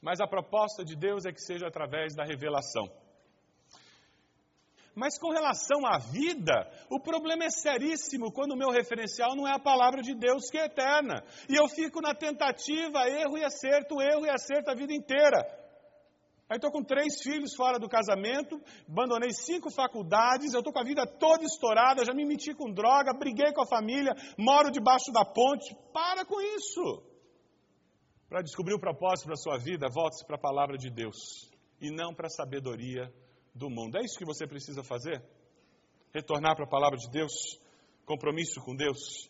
mas 0.00 0.20
a 0.20 0.26
proposta 0.26 0.84
de 0.84 0.96
Deus 0.96 1.24
é 1.24 1.32
que 1.32 1.40
seja 1.40 1.66
através 1.66 2.14
da 2.14 2.24
revelação. 2.24 2.90
Mas 4.94 5.18
com 5.18 5.30
relação 5.30 5.86
à 5.86 5.98
vida, 5.98 6.68
o 6.90 7.00
problema 7.00 7.44
é 7.44 7.50
seríssimo 7.50 8.32
quando 8.32 8.52
o 8.52 8.56
meu 8.56 8.70
referencial 8.70 9.36
não 9.36 9.46
é 9.46 9.54
a 9.54 9.58
palavra 9.58 10.02
de 10.02 10.14
Deus 10.14 10.50
que 10.50 10.58
é 10.58 10.64
eterna. 10.64 11.22
E 11.48 11.54
eu 11.54 11.68
fico 11.68 12.00
na 12.00 12.14
tentativa, 12.14 13.08
erro 13.08 13.38
e 13.38 13.44
acerto, 13.44 14.00
erro 14.00 14.26
e 14.26 14.30
acerto 14.30 14.70
a 14.70 14.74
vida 14.74 14.92
inteira. 14.92 15.38
Aí 16.48 16.56
estou 16.56 16.72
com 16.72 16.82
três 16.82 17.22
filhos 17.22 17.54
fora 17.54 17.78
do 17.78 17.88
casamento, 17.88 18.60
abandonei 18.88 19.30
cinco 19.30 19.70
faculdades, 19.70 20.52
eu 20.52 20.58
estou 20.58 20.72
com 20.72 20.80
a 20.80 20.84
vida 20.84 21.06
toda 21.06 21.44
estourada, 21.44 22.04
já 22.04 22.12
me 22.12 22.26
meti 22.26 22.52
com 22.52 22.72
droga, 22.72 23.16
briguei 23.16 23.52
com 23.52 23.62
a 23.62 23.66
família, 23.66 24.12
moro 24.36 24.72
debaixo 24.72 25.12
da 25.12 25.24
ponte. 25.24 25.72
Para 25.92 26.24
com 26.24 26.40
isso! 26.40 27.09
Para 28.30 28.42
descobrir 28.42 28.74
o 28.74 28.78
propósito 28.78 29.24
para 29.24 29.34
a 29.34 29.36
sua 29.36 29.58
vida, 29.58 29.88
volte-se 29.92 30.24
para 30.24 30.36
a 30.36 30.40
palavra 30.40 30.78
de 30.78 30.88
Deus 30.88 31.50
e 31.80 31.90
não 31.90 32.14
para 32.14 32.28
a 32.28 32.30
sabedoria 32.30 33.12
do 33.52 33.68
mundo. 33.68 33.98
É 33.98 34.04
isso 34.04 34.16
que 34.16 34.24
você 34.24 34.46
precisa 34.46 34.84
fazer? 34.84 35.20
Retornar 36.14 36.54
para 36.54 36.64
a 36.64 36.68
palavra 36.68 36.96
de 36.96 37.10
Deus, 37.10 37.32
compromisso 38.06 38.60
com 38.60 38.76
Deus. 38.76 39.28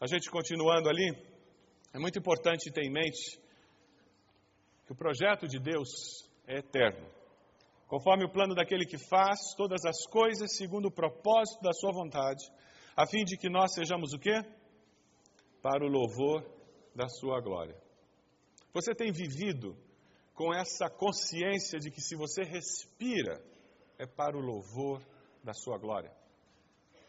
A 0.00 0.06
gente 0.06 0.30
continuando 0.30 0.88
ali, 0.88 1.14
é 1.92 1.98
muito 1.98 2.18
importante 2.18 2.72
ter 2.72 2.82
em 2.82 2.90
mente 2.90 3.38
que 4.86 4.92
o 4.92 4.96
projeto 4.96 5.46
de 5.46 5.58
Deus 5.58 5.90
é 6.46 6.60
eterno. 6.60 7.10
Conforme 7.88 8.24
o 8.24 8.32
plano 8.32 8.54
daquele 8.54 8.86
que 8.86 8.96
faz 8.96 9.54
todas 9.54 9.84
as 9.84 10.06
coisas 10.06 10.56
segundo 10.56 10.86
o 10.86 10.90
propósito 10.90 11.60
da 11.60 11.74
sua 11.74 11.92
vontade, 11.92 12.42
a 12.96 13.06
fim 13.06 13.22
de 13.22 13.36
que 13.36 13.50
nós 13.50 13.74
sejamos 13.74 14.14
o 14.14 14.18
quê? 14.18 14.40
Para 15.60 15.84
o 15.84 15.90
louvor 15.90 16.42
da 16.96 17.06
sua 17.06 17.38
glória. 17.42 17.89
Você 18.72 18.94
tem 18.94 19.12
vivido 19.12 19.76
com 20.34 20.54
essa 20.54 20.88
consciência 20.88 21.78
de 21.78 21.90
que 21.90 22.00
se 22.00 22.16
você 22.16 22.42
respira, 22.42 23.42
é 23.98 24.06
para 24.06 24.36
o 24.36 24.40
louvor 24.40 25.02
da 25.44 25.52
sua 25.52 25.76
glória. 25.76 26.10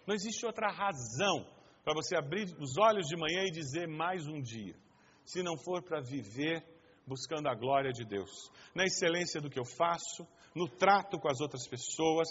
Não 0.06 0.16
existe 0.16 0.46
outra 0.46 0.72
razão 0.72 1.48
para 1.84 1.94
você 1.94 2.16
abrir 2.16 2.46
os 2.60 2.78
olhos 2.78 3.08
de 3.08 3.16
manhã 3.16 3.44
e 3.44 3.52
dizer 3.52 3.88
mais 3.88 4.28
um 4.28 4.42
dia, 4.42 4.76
se 5.24 5.42
não 5.42 5.58
for 5.58 5.82
para 5.84 6.02
viver 6.02 6.64
buscando 7.08 7.48
a 7.48 7.56
glória 7.56 7.92
de 7.92 8.06
Deus, 8.06 8.30
na 8.76 8.84
excelência 8.84 9.42
do 9.42 9.50
que 9.50 9.60
eu 9.60 9.66
faço, 9.66 10.26
no 10.56 10.68
trato 10.68 11.18
com 11.18 11.30
as 11.30 11.40
outras 11.40 11.68
pessoas, 11.68 12.28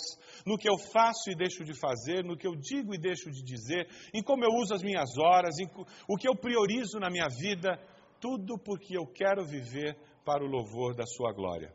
no 0.46 0.56
que 0.56 0.68
eu 0.68 0.76
faço 0.92 1.30
e 1.30 1.36
deixo 1.36 1.64
de 1.64 1.78
fazer, 1.78 2.24
no 2.24 2.36
que 2.36 2.46
eu 2.46 2.54
digo 2.54 2.94
e 2.94 2.98
deixo 2.98 3.30
de 3.30 3.42
dizer, 3.42 3.88
em 4.14 4.22
como 4.22 4.44
eu 4.44 4.50
uso 4.60 4.74
as 4.74 4.82
minhas 4.82 5.16
horas, 5.18 5.58
em 5.58 5.66
o 6.08 6.16
que 6.16 6.28
eu 6.28 6.36
priorizo 6.36 6.98
na 6.98 7.10
minha 7.10 7.28
vida, 7.28 7.80
tudo 8.20 8.58
porque 8.58 8.96
eu 8.96 9.06
quero 9.06 9.44
viver 9.44 9.96
para 10.24 10.44
o 10.44 10.46
louvor 10.46 10.94
da 10.94 11.06
sua 11.06 11.32
glória. 11.32 11.74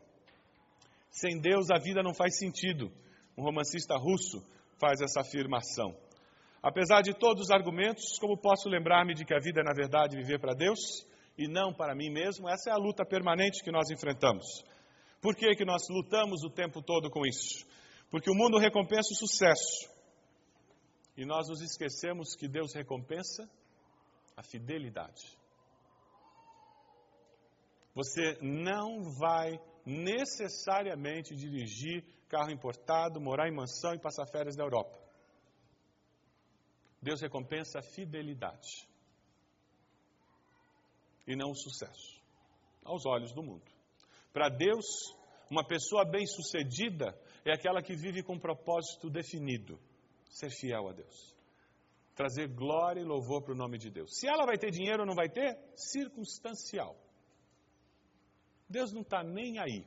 Sem 1.10 1.40
Deus 1.40 1.70
a 1.70 1.78
vida 1.78 2.02
não 2.02 2.14
faz 2.14 2.38
sentido. 2.38 2.92
Um 3.36 3.42
romancista 3.42 3.96
russo 3.96 4.46
faz 4.78 5.00
essa 5.00 5.20
afirmação. 5.20 5.94
Apesar 6.62 7.02
de 7.02 7.14
todos 7.14 7.44
os 7.44 7.50
argumentos, 7.50 8.18
como 8.18 8.36
posso 8.36 8.68
lembrar-me 8.68 9.14
de 9.14 9.24
que 9.24 9.34
a 9.34 9.38
vida 9.38 9.60
é, 9.60 9.64
na 9.64 9.72
verdade, 9.72 10.16
viver 10.16 10.40
para 10.40 10.54
Deus 10.54 10.78
e 11.38 11.48
não 11.48 11.72
para 11.72 11.94
mim 11.94 12.10
mesmo? 12.10 12.48
Essa 12.48 12.70
é 12.70 12.72
a 12.72 12.78
luta 12.78 13.04
permanente 13.04 13.62
que 13.62 13.70
nós 13.70 13.90
enfrentamos. 13.90 14.44
Por 15.20 15.34
que, 15.34 15.54
que 15.54 15.64
nós 15.64 15.82
lutamos 15.88 16.42
o 16.44 16.50
tempo 16.50 16.82
todo 16.82 17.10
com 17.10 17.26
isso? 17.26 17.66
Porque 18.10 18.30
o 18.30 18.34
mundo 18.34 18.58
recompensa 18.58 19.12
o 19.12 19.16
sucesso. 19.16 19.90
E 21.16 21.24
nós 21.24 21.48
nos 21.48 21.62
esquecemos 21.62 22.34
que 22.36 22.46
Deus 22.48 22.74
recompensa 22.74 23.48
a 24.36 24.42
fidelidade. 24.42 25.36
Você 27.96 28.36
não 28.42 29.10
vai 29.18 29.58
necessariamente 29.86 31.34
dirigir 31.34 32.04
carro 32.28 32.50
importado, 32.50 33.18
morar 33.18 33.48
em 33.48 33.54
mansão 33.54 33.94
e 33.94 33.98
passar 33.98 34.26
férias 34.26 34.54
na 34.54 34.64
Europa. 34.64 35.00
Deus 37.00 37.22
recompensa 37.22 37.78
a 37.78 37.82
fidelidade 37.82 38.86
e 41.26 41.34
não 41.34 41.50
o 41.50 41.56
sucesso, 41.56 42.20
aos 42.84 43.06
olhos 43.06 43.32
do 43.32 43.42
mundo. 43.42 43.64
Para 44.30 44.50
Deus, 44.50 44.84
uma 45.50 45.66
pessoa 45.66 46.04
bem-sucedida 46.04 47.18
é 47.46 47.54
aquela 47.54 47.82
que 47.82 47.96
vive 47.96 48.22
com 48.22 48.34
um 48.34 48.38
propósito 48.38 49.08
definido: 49.08 49.80
ser 50.28 50.50
fiel 50.50 50.88
a 50.88 50.92
Deus. 50.92 51.34
Trazer 52.14 52.48
glória 52.48 53.00
e 53.00 53.04
louvor 53.04 53.42
para 53.42 53.54
o 53.54 53.56
nome 53.56 53.78
de 53.78 53.90
Deus. 53.90 54.10
Se 54.18 54.28
ela 54.28 54.44
vai 54.44 54.58
ter 54.58 54.70
dinheiro 54.70 55.00
ou 55.00 55.06
não 55.06 55.14
vai 55.14 55.30
ter, 55.30 55.58
circunstancial. 55.74 57.05
Deus 58.68 58.92
não 58.92 59.02
está 59.02 59.22
nem 59.22 59.58
aí. 59.58 59.86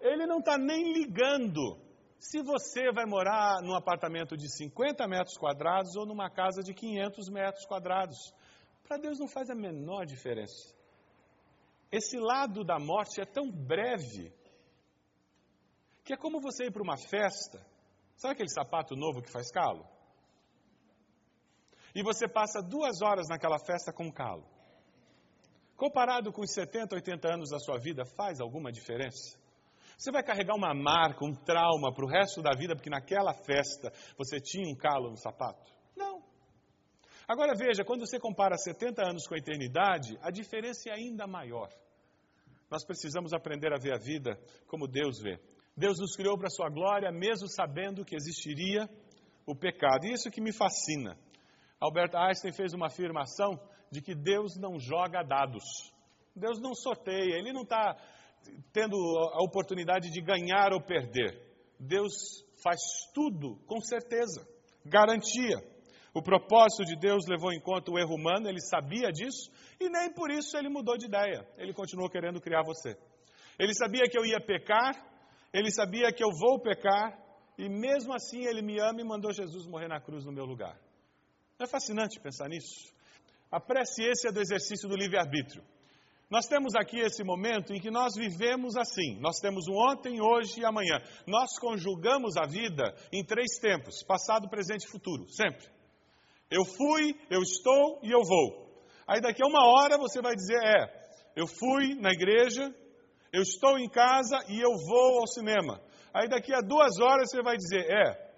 Ele 0.00 0.26
não 0.26 0.38
está 0.38 0.56
nem 0.56 0.92
ligando 0.92 1.78
se 2.18 2.42
você 2.42 2.92
vai 2.92 3.06
morar 3.06 3.62
num 3.62 3.74
apartamento 3.74 4.36
de 4.36 4.48
50 4.54 5.06
metros 5.08 5.36
quadrados 5.36 5.96
ou 5.96 6.06
numa 6.06 6.30
casa 6.30 6.62
de 6.62 6.74
500 6.74 7.28
metros 7.28 7.64
quadrados. 7.66 8.18
Para 8.86 8.98
Deus 8.98 9.18
não 9.18 9.28
faz 9.28 9.48
a 9.50 9.54
menor 9.54 10.04
diferença. 10.04 10.74
Esse 11.90 12.18
lado 12.18 12.64
da 12.64 12.78
morte 12.78 13.20
é 13.20 13.24
tão 13.24 13.50
breve 13.50 14.32
que 16.04 16.12
é 16.12 16.16
como 16.16 16.40
você 16.40 16.66
ir 16.66 16.72
para 16.72 16.82
uma 16.82 16.96
festa. 16.96 17.64
Sabe 18.16 18.34
aquele 18.34 18.50
sapato 18.50 18.94
novo 18.96 19.22
que 19.22 19.30
faz 19.30 19.50
calo? 19.50 19.86
E 21.94 22.02
você 22.02 22.28
passa 22.28 22.62
duas 22.62 23.00
horas 23.02 23.26
naquela 23.28 23.58
festa 23.58 23.92
com 23.92 24.12
calo. 24.12 24.46
Comparado 25.80 26.30
com 26.30 26.42
os 26.42 26.52
70, 26.52 26.94
80 26.94 27.32
anos 27.36 27.48
da 27.48 27.58
sua 27.58 27.78
vida, 27.78 28.04
faz 28.04 28.38
alguma 28.38 28.70
diferença? 28.70 29.38
Você 29.96 30.12
vai 30.12 30.22
carregar 30.22 30.54
uma 30.54 30.74
marca, 30.74 31.24
um 31.24 31.34
trauma 31.34 31.90
para 31.90 32.04
o 32.04 32.06
resto 32.06 32.42
da 32.42 32.50
vida, 32.54 32.76
porque 32.76 32.90
naquela 32.90 33.32
festa 33.32 33.90
você 34.14 34.38
tinha 34.38 34.70
um 34.70 34.76
calo 34.76 35.08
no 35.08 35.16
sapato? 35.16 35.72
Não. 35.96 36.22
Agora 37.26 37.54
veja, 37.56 37.82
quando 37.82 38.06
você 38.06 38.20
compara 38.20 38.58
70 38.58 39.08
anos 39.08 39.26
com 39.26 39.34
a 39.34 39.38
eternidade, 39.38 40.18
a 40.20 40.30
diferença 40.30 40.90
é 40.90 40.92
ainda 40.92 41.26
maior. 41.26 41.70
Nós 42.70 42.84
precisamos 42.84 43.32
aprender 43.32 43.72
a 43.72 43.80
ver 43.80 43.94
a 43.94 43.98
vida 43.98 44.38
como 44.66 44.86
Deus 44.86 45.18
vê. 45.22 45.40
Deus 45.74 45.98
nos 45.98 46.14
criou 46.14 46.36
para 46.36 46.48
a 46.48 46.50
sua 46.54 46.68
glória, 46.68 47.10
mesmo 47.10 47.48
sabendo 47.48 48.04
que 48.04 48.14
existiria 48.14 48.86
o 49.46 49.56
pecado. 49.56 50.04
E 50.04 50.12
isso 50.12 50.30
que 50.30 50.42
me 50.42 50.52
fascina. 50.52 51.16
Albert 51.80 52.14
Einstein 52.14 52.52
fez 52.52 52.74
uma 52.74 52.88
afirmação 52.88 53.58
de 53.90 54.00
que 54.00 54.14
Deus 54.14 54.56
não 54.56 54.78
joga 54.78 55.22
dados. 55.22 55.64
Deus 56.34 56.60
não 56.60 56.74
sorteia, 56.74 57.36
Ele 57.36 57.52
não 57.52 57.62
está 57.62 57.96
tendo 58.72 58.96
a 59.34 59.42
oportunidade 59.42 60.10
de 60.10 60.20
ganhar 60.20 60.72
ou 60.72 60.80
perder. 60.80 61.50
Deus 61.78 62.12
faz 62.62 62.80
tudo 63.14 63.56
com 63.66 63.80
certeza, 63.80 64.46
garantia. 64.84 65.58
O 66.12 66.22
propósito 66.22 66.84
de 66.84 66.96
Deus 66.96 67.26
levou 67.28 67.52
em 67.52 67.60
conta 67.60 67.90
o 67.90 67.98
erro 67.98 68.16
humano, 68.16 68.48
ele 68.48 68.60
sabia 68.60 69.10
disso 69.12 69.50
e 69.78 69.88
nem 69.88 70.12
por 70.12 70.30
isso 70.30 70.56
ele 70.56 70.68
mudou 70.68 70.96
de 70.96 71.06
ideia. 71.06 71.46
Ele 71.56 71.72
continuou 71.72 72.10
querendo 72.10 72.40
criar 72.40 72.62
você. 72.62 72.96
Ele 73.58 73.74
sabia 73.74 74.08
que 74.08 74.18
eu 74.18 74.26
ia 74.26 74.40
pecar, 74.40 74.94
ele 75.52 75.70
sabia 75.70 76.12
que 76.12 76.24
eu 76.24 76.30
vou 76.30 76.60
pecar 76.60 77.16
e 77.56 77.68
mesmo 77.68 78.12
assim 78.12 78.44
ele 78.44 78.62
me 78.62 78.80
ama 78.80 79.00
e 79.00 79.04
mandou 79.04 79.32
Jesus 79.32 79.66
morrer 79.66 79.88
na 79.88 80.00
cruz 80.00 80.24
no 80.24 80.32
meu 80.32 80.44
lugar. 80.44 80.80
Não 81.58 81.64
é 81.64 81.68
fascinante 81.68 82.18
pensar 82.18 82.48
nisso? 82.48 82.92
A 83.50 83.58
é 83.58 84.32
do 84.32 84.40
exercício 84.40 84.88
do 84.88 84.94
livre-arbítrio. 84.96 85.64
Nós 86.30 86.46
temos 86.46 86.76
aqui 86.76 87.00
esse 87.00 87.24
momento 87.24 87.74
em 87.74 87.80
que 87.80 87.90
nós 87.90 88.14
vivemos 88.14 88.76
assim. 88.76 89.18
Nós 89.18 89.40
temos 89.40 89.66
um 89.66 89.74
ontem, 89.74 90.20
hoje 90.20 90.60
e 90.60 90.64
amanhã. 90.64 91.02
Nós 91.26 91.58
conjugamos 91.58 92.36
a 92.36 92.46
vida 92.46 92.94
em 93.12 93.24
três 93.24 93.58
tempos: 93.60 94.04
passado, 94.04 94.48
presente 94.48 94.84
e 94.84 94.90
futuro, 94.90 95.28
sempre. 95.28 95.66
Eu 96.48 96.64
fui, 96.64 97.18
eu 97.28 97.42
estou 97.42 97.98
e 98.04 98.12
eu 98.12 98.20
vou. 98.22 98.70
Aí 99.08 99.20
daqui 99.20 99.42
a 99.42 99.48
uma 99.48 99.66
hora 99.66 99.98
você 99.98 100.22
vai 100.22 100.36
dizer: 100.36 100.62
é, 100.62 101.10
eu 101.34 101.48
fui 101.48 101.96
na 101.96 102.12
igreja, 102.12 102.72
eu 103.32 103.42
estou 103.42 103.76
em 103.76 103.88
casa 103.88 104.44
e 104.48 104.60
eu 104.60 104.70
vou 104.86 105.18
ao 105.18 105.26
cinema. 105.26 105.80
Aí 106.14 106.28
daqui 106.28 106.54
a 106.54 106.60
duas 106.60 107.00
horas 107.00 107.28
você 107.28 107.42
vai 107.42 107.56
dizer: 107.56 107.90
é, 107.90 108.29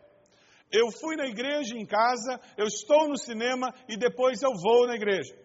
eu 0.73 0.91
fui 0.91 1.17
na 1.17 1.26
igreja 1.26 1.76
em 1.76 1.85
casa, 1.85 2.41
eu 2.57 2.67
estou 2.67 3.07
no 3.07 3.19
cinema 3.19 3.73
e 3.87 3.97
depois 3.97 4.41
eu 4.43 4.52
vou 4.55 4.87
na 4.87 4.95
igreja. 4.95 5.37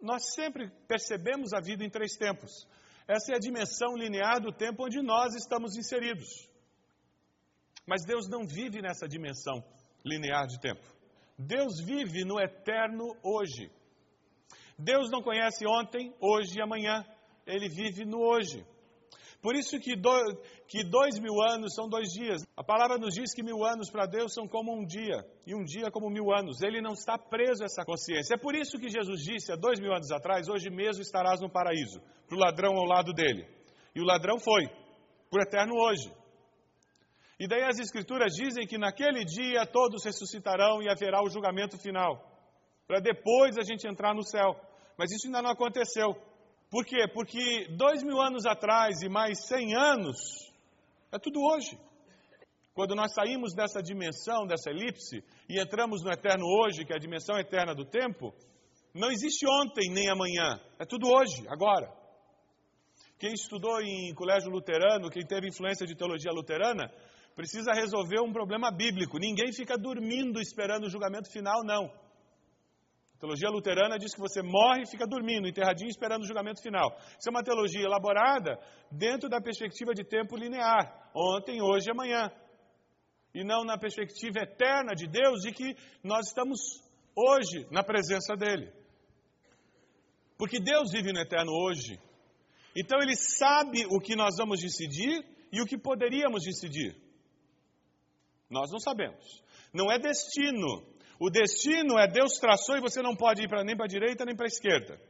Nós 0.00 0.32
sempre 0.34 0.70
percebemos 0.88 1.52
a 1.52 1.60
vida 1.60 1.84
em 1.84 1.90
três 1.90 2.16
tempos. 2.16 2.66
Essa 3.06 3.32
é 3.32 3.36
a 3.36 3.40
dimensão 3.40 3.94
linear 3.96 4.40
do 4.40 4.50
tempo 4.50 4.84
onde 4.84 5.02
nós 5.02 5.34
estamos 5.34 5.76
inseridos. 5.76 6.48
Mas 7.86 8.04
Deus 8.04 8.28
não 8.28 8.46
vive 8.46 8.80
nessa 8.80 9.06
dimensão 9.06 9.62
linear 10.04 10.46
de 10.46 10.58
tempo. 10.58 10.82
Deus 11.38 11.80
vive 11.84 12.24
no 12.24 12.40
eterno 12.40 13.14
hoje. 13.22 13.70
Deus 14.78 15.10
não 15.10 15.22
conhece 15.22 15.66
ontem, 15.66 16.14
hoje 16.20 16.58
e 16.58 16.62
amanhã. 16.62 17.04
Ele 17.46 17.68
vive 17.68 18.04
no 18.04 18.18
hoje. 18.18 18.66
Por 19.46 19.54
isso 19.54 19.78
que, 19.78 19.94
do, 19.94 20.10
que 20.66 20.82
dois 20.82 21.20
mil 21.20 21.40
anos 21.40 21.72
são 21.72 21.88
dois 21.88 22.08
dias. 22.08 22.42
A 22.56 22.64
palavra 22.64 22.98
nos 22.98 23.14
diz 23.14 23.32
que 23.32 23.44
mil 23.44 23.64
anos 23.64 23.88
para 23.88 24.04
Deus 24.04 24.34
são 24.34 24.48
como 24.48 24.74
um 24.74 24.84
dia, 24.84 25.24
e 25.46 25.54
um 25.54 25.62
dia 25.62 25.88
como 25.88 26.10
mil 26.10 26.34
anos. 26.34 26.60
Ele 26.62 26.80
não 26.80 26.94
está 26.94 27.16
preso 27.16 27.62
a 27.62 27.66
essa 27.66 27.84
consciência. 27.84 28.34
É 28.34 28.36
por 28.36 28.56
isso 28.56 28.76
que 28.76 28.88
Jesus 28.88 29.22
disse 29.22 29.52
há 29.52 29.54
dois 29.54 29.78
mil 29.78 29.92
anos 29.92 30.10
atrás: 30.10 30.48
Hoje 30.48 30.68
mesmo 30.68 31.00
estarás 31.00 31.40
no 31.40 31.48
paraíso, 31.48 32.00
para 32.26 32.36
o 32.36 32.40
ladrão 32.40 32.72
ao 32.76 32.86
lado 32.86 33.12
dele. 33.12 33.46
E 33.94 34.00
o 34.00 34.04
ladrão 34.04 34.36
foi, 34.40 34.66
por 35.30 35.40
eterno 35.40 35.74
hoje. 35.76 36.12
E 37.38 37.46
daí 37.46 37.62
as 37.62 37.78
Escrituras 37.78 38.32
dizem 38.32 38.66
que 38.66 38.76
naquele 38.76 39.24
dia 39.24 39.64
todos 39.64 40.04
ressuscitarão 40.04 40.82
e 40.82 40.88
haverá 40.88 41.22
o 41.22 41.30
julgamento 41.30 41.78
final, 41.78 42.20
para 42.84 42.98
depois 42.98 43.56
a 43.56 43.62
gente 43.62 43.86
entrar 43.86 44.12
no 44.12 44.24
céu. 44.24 44.56
Mas 44.98 45.12
isso 45.12 45.28
ainda 45.28 45.40
não 45.40 45.50
aconteceu. 45.50 46.16
Por 46.70 46.84
quê? 46.84 47.06
Porque 47.12 47.68
dois 47.76 48.02
mil 48.02 48.20
anos 48.20 48.44
atrás 48.44 49.00
e 49.02 49.08
mais 49.08 49.46
cem 49.46 49.74
anos 49.74 50.16
é 51.12 51.18
tudo 51.18 51.40
hoje. 51.40 51.78
Quando 52.74 52.94
nós 52.94 53.14
saímos 53.14 53.54
dessa 53.54 53.82
dimensão, 53.82 54.46
dessa 54.46 54.70
elipse, 54.70 55.24
e 55.48 55.58
entramos 55.58 56.02
no 56.02 56.10
eterno 56.10 56.44
hoje, 56.44 56.84
que 56.84 56.92
é 56.92 56.96
a 56.96 57.00
dimensão 57.00 57.38
eterna 57.38 57.74
do 57.74 57.86
tempo, 57.86 58.34
não 58.92 59.10
existe 59.10 59.46
ontem 59.48 59.90
nem 59.90 60.10
amanhã, 60.10 60.60
é 60.78 60.84
tudo 60.84 61.08
hoje, 61.08 61.46
agora. 61.48 61.90
Quem 63.18 63.32
estudou 63.32 63.80
em 63.80 64.12
colégio 64.14 64.50
luterano, 64.50 65.08
quem 65.08 65.24
teve 65.24 65.48
influência 65.48 65.86
de 65.86 65.94
teologia 65.94 66.30
luterana, 66.32 66.92
precisa 67.34 67.72
resolver 67.72 68.20
um 68.20 68.32
problema 68.32 68.70
bíblico. 68.70 69.18
Ninguém 69.18 69.52
fica 69.52 69.78
dormindo 69.78 70.40
esperando 70.40 70.84
o 70.84 70.90
julgamento 70.90 71.30
final, 71.30 71.64
não. 71.64 71.90
A 73.16 73.18
teologia 73.18 73.48
luterana 73.48 73.98
diz 73.98 74.14
que 74.14 74.20
você 74.20 74.42
morre 74.42 74.82
e 74.82 74.90
fica 74.90 75.06
dormindo, 75.06 75.48
enterradinho, 75.48 75.88
esperando 75.88 76.22
o 76.22 76.26
julgamento 76.26 76.60
final. 76.60 76.94
Isso 77.18 77.26
é 77.26 77.30
uma 77.30 77.42
teologia 77.42 77.82
elaborada 77.82 78.60
dentro 78.92 79.26
da 79.26 79.40
perspectiva 79.40 79.94
de 79.94 80.04
tempo 80.04 80.36
linear, 80.36 81.10
ontem, 81.14 81.62
hoje 81.62 81.88
e 81.88 81.92
amanhã. 81.92 82.30
E 83.34 83.42
não 83.42 83.64
na 83.64 83.78
perspectiva 83.78 84.40
eterna 84.40 84.94
de 84.94 85.06
Deus, 85.06 85.40
de 85.40 85.50
que 85.50 85.74
nós 86.04 86.26
estamos 86.26 86.60
hoje 87.16 87.66
na 87.70 87.82
presença 87.82 88.36
dEle. 88.36 88.70
Porque 90.36 90.60
Deus 90.60 90.92
vive 90.92 91.10
no 91.10 91.20
eterno 91.20 91.52
hoje. 91.52 91.98
Então 92.76 93.00
Ele 93.00 93.16
sabe 93.16 93.86
o 93.86 93.98
que 93.98 94.14
nós 94.14 94.36
vamos 94.36 94.60
decidir 94.60 95.24
e 95.50 95.62
o 95.62 95.64
que 95.64 95.78
poderíamos 95.78 96.44
decidir. 96.44 96.94
Nós 98.50 98.70
não 98.70 98.78
sabemos. 98.78 99.42
Não 99.72 99.90
é 99.90 99.98
destino 99.98 100.95
o 101.18 101.30
destino 101.30 101.98
é 101.98 102.06
Deus 102.06 102.38
traçou 102.38 102.76
e 102.76 102.80
você 102.80 103.00
não 103.02 103.16
pode 103.16 103.42
ir 103.42 103.48
pra, 103.48 103.64
nem 103.64 103.76
para 103.76 103.86
a 103.86 103.88
direita 103.88 104.24
nem 104.24 104.36
para 104.36 104.46
a 104.46 104.48
esquerda. 104.48 105.00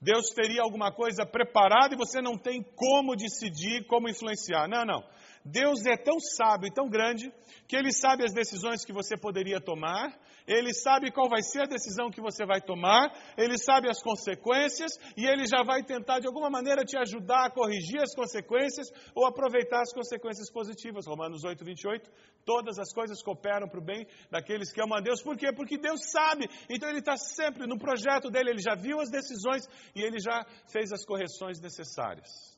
Deus 0.00 0.30
teria 0.30 0.62
alguma 0.62 0.92
coisa 0.92 1.26
preparada 1.26 1.94
e 1.94 1.98
você 1.98 2.22
não 2.22 2.38
tem 2.38 2.62
como 2.62 3.16
decidir, 3.16 3.84
como 3.86 4.08
influenciar. 4.08 4.68
Não, 4.68 4.84
não. 4.84 5.04
Deus 5.44 5.84
é 5.86 5.96
tão 5.96 6.20
sábio 6.20 6.68
e 6.68 6.72
tão 6.72 6.88
grande 6.88 7.32
que 7.66 7.76
Ele 7.76 7.92
sabe 7.92 8.24
as 8.24 8.32
decisões 8.32 8.84
que 8.84 8.92
você 8.92 9.16
poderia 9.16 9.60
tomar, 9.60 10.16
Ele 10.48 10.72
sabe 10.72 11.12
qual 11.12 11.28
vai 11.28 11.42
ser 11.42 11.60
a 11.60 11.66
decisão 11.66 12.10
que 12.10 12.22
você 12.22 12.46
vai 12.46 12.60
tomar, 12.60 13.12
Ele 13.36 13.58
sabe 13.58 13.88
as 13.88 14.02
consequências 14.02 14.92
e 15.14 15.26
Ele 15.26 15.44
já 15.46 15.62
vai 15.62 15.84
tentar 15.84 16.20
de 16.20 16.26
alguma 16.26 16.48
maneira 16.48 16.82
te 16.84 16.96
ajudar 16.96 17.46
a 17.46 17.50
corrigir 17.50 18.00
as 18.00 18.14
consequências 18.14 18.88
ou 19.14 19.26
aproveitar 19.26 19.82
as 19.82 19.92
consequências 19.92 20.50
positivas. 20.50 21.06
Romanos 21.06 21.44
8, 21.44 21.62
28. 21.62 22.10
Todas 22.46 22.78
as 22.78 22.92
coisas 22.94 23.22
cooperam 23.22 23.68
para 23.68 23.78
o 23.78 23.84
bem 23.84 24.06
daqueles 24.30 24.72
que 24.72 24.80
amam 24.80 24.96
a 24.96 25.02
Deus. 25.02 25.22
Por 25.22 25.36
quê? 25.36 25.52
Porque 25.52 25.76
Deus 25.76 26.00
sabe. 26.10 26.48
Então 26.70 26.88
Ele 26.88 27.00
está 27.00 27.16
sempre 27.18 27.66
no 27.66 27.78
projeto 27.78 28.30
dele, 28.30 28.50
Ele 28.50 28.62
já 28.62 28.74
viu 28.74 29.00
as 29.00 29.10
decisões 29.10 29.68
e 29.94 30.02
Ele 30.02 30.18
já 30.18 30.46
fez 30.72 30.90
as 30.92 31.04
correções 31.04 31.60
necessárias. 31.60 32.56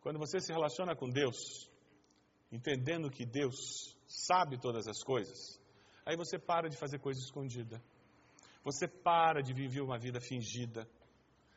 Quando 0.00 0.18
você 0.18 0.38
se 0.38 0.52
relaciona 0.52 0.94
com 0.94 1.10
Deus, 1.10 1.68
entendendo 2.52 3.10
que 3.10 3.26
Deus 3.26 3.98
sabe 4.10 4.58
todas 4.58 4.88
as 4.88 5.02
coisas, 5.04 5.60
aí 6.04 6.16
você 6.16 6.36
para 6.36 6.68
de 6.68 6.76
fazer 6.76 6.98
coisa 6.98 7.20
escondida. 7.20 7.80
Você 8.64 8.88
para 8.88 9.40
de 9.40 9.54
viver 9.54 9.80
uma 9.80 9.98
vida 9.98 10.20
fingida. 10.20 10.86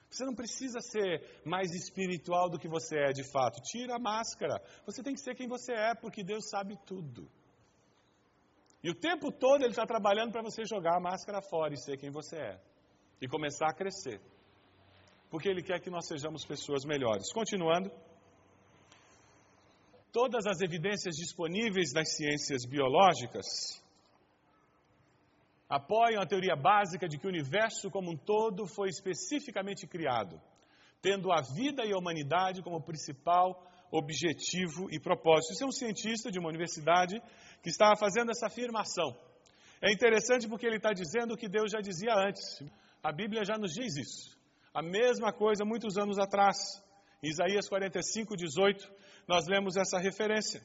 Você 0.10 0.24
não 0.24 0.36
precisa 0.36 0.80
ser 0.80 1.42
mais 1.44 1.72
espiritual 1.72 2.50
do 2.50 2.60
que 2.60 2.68
você 2.68 2.96
é 2.98 3.12
de 3.12 3.30
fato. 3.32 3.60
Tira 3.63 3.96
a 3.96 4.00
máscara. 4.00 4.62
Você 4.86 5.02
tem 5.02 5.16
que 5.16 5.20
ser 5.20 5.36
quem 5.36 5.48
você 5.48 5.74
é, 5.74 5.96
porque 5.96 6.24
Deus 6.24 6.48
sabe 6.50 6.78
tudo. 6.86 7.28
E 8.84 8.92
o 8.92 8.96
tempo 8.96 9.32
todo 9.32 9.63
Ele 9.63 9.72
está 9.72 9.86
trabalhando 9.86 10.32
para 10.32 10.44
você 10.44 10.63
jogar 10.66 10.98
a 10.98 11.02
máscara 11.02 11.42
fora 11.42 11.74
e 11.74 11.78
ser 11.78 11.98
quem 11.98 12.12
você 12.12 12.38
é. 12.38 12.62
E 13.20 13.28
começar 13.28 13.70
a 13.70 13.74
crescer. 13.74 14.22
Porque 15.32 15.50
Ele 15.50 15.63
quer 15.63 15.82
que 15.82 15.89
nós 15.89 16.06
sejamos 16.06 16.46
pessoas 16.46 16.86
melhores. 16.86 17.34
Continuando 17.34 17.92
todas 20.13 20.45
as 20.45 20.62
evidências 20.62 21.15
disponíveis 21.15 21.91
das 21.91 22.15
ciências 22.15 22.65
biológicas 22.65 23.82
apoiam 25.67 26.21
a 26.21 26.26
teoria 26.26 26.56
básica 26.56 27.08
de 27.08 27.17
que 27.17 27.26
o 27.26 27.30
universo 27.30 27.89
como 27.89 28.12
um 28.12 28.15
todo 28.15 28.67
foi 28.67 28.89
especificamente 28.89 29.88
criado, 29.88 30.39
tendo 31.02 31.32
a 31.32 31.41
vida 31.41 31.84
e 31.84 31.91
a 31.91 31.97
humanidade 31.97 32.62
como 32.62 32.80
principal 32.80 33.60
objetivo 33.91 34.88
e 34.91 34.99
propósito. 34.99 35.54
Isso 35.54 35.63
é 35.63 35.67
um 35.67 35.71
cientista 35.71 36.30
de 36.30 36.38
uma 36.38 36.49
universidade 36.49 37.19
que 37.63 37.69
estava 37.69 37.95
fazendo 37.95 38.30
essa 38.30 38.45
afirmação. 38.45 39.17
É 39.82 39.91
interessante 39.91 40.47
porque 40.47 40.67
ele 40.67 40.78
está 40.78 40.93
dizendo 40.93 41.34
o 41.34 41.38
que 41.38 41.49
Deus 41.49 41.71
já 41.71 41.82
dizia 41.82 42.13
antes. 42.15 42.63
A 43.02 43.12
Bíblia 43.12 43.43
já 43.43 43.58
nos 43.58 43.73
diz 43.73 43.97
isso. 43.97 44.38
A 44.73 44.84
mesma 44.84 45.34
coisa 45.34 45.65
muitos 45.65 45.97
anos 45.97 46.19
atrás. 46.19 46.58
Isaías 47.23 47.67
45, 47.67 48.36
18, 48.36 48.91
nós 49.27 49.47
lemos 49.47 49.75
essa 49.75 49.97
referência. 49.99 50.62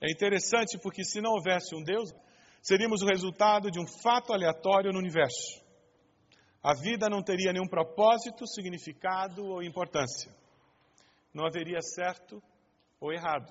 É 0.00 0.10
interessante 0.10 0.78
porque 0.78 1.04
se 1.04 1.20
não 1.20 1.32
houvesse 1.32 1.74
um 1.74 1.82
Deus, 1.82 2.10
seríamos 2.62 3.02
o 3.02 3.06
resultado 3.06 3.70
de 3.70 3.78
um 3.78 3.86
fato 3.86 4.32
aleatório 4.32 4.92
no 4.92 4.98
universo. 4.98 5.60
A 6.62 6.74
vida 6.74 7.08
não 7.08 7.22
teria 7.22 7.52
nenhum 7.52 7.68
propósito, 7.68 8.46
significado 8.46 9.44
ou 9.44 9.62
importância. 9.62 10.34
Não 11.32 11.46
haveria 11.46 11.80
certo 11.80 12.42
ou 13.00 13.12
errado. 13.12 13.50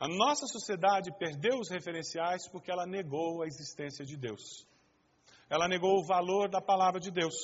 A 0.00 0.08
nossa 0.08 0.46
sociedade 0.46 1.10
perdeu 1.18 1.58
os 1.58 1.70
referenciais 1.70 2.48
porque 2.50 2.70
ela 2.70 2.86
negou 2.86 3.42
a 3.42 3.46
existência 3.46 4.04
de 4.04 4.16
Deus. 4.16 4.66
Ela 5.48 5.68
negou 5.68 5.98
o 5.98 6.06
valor 6.06 6.48
da 6.48 6.60
palavra 6.60 6.98
de 6.98 7.10
Deus. 7.10 7.34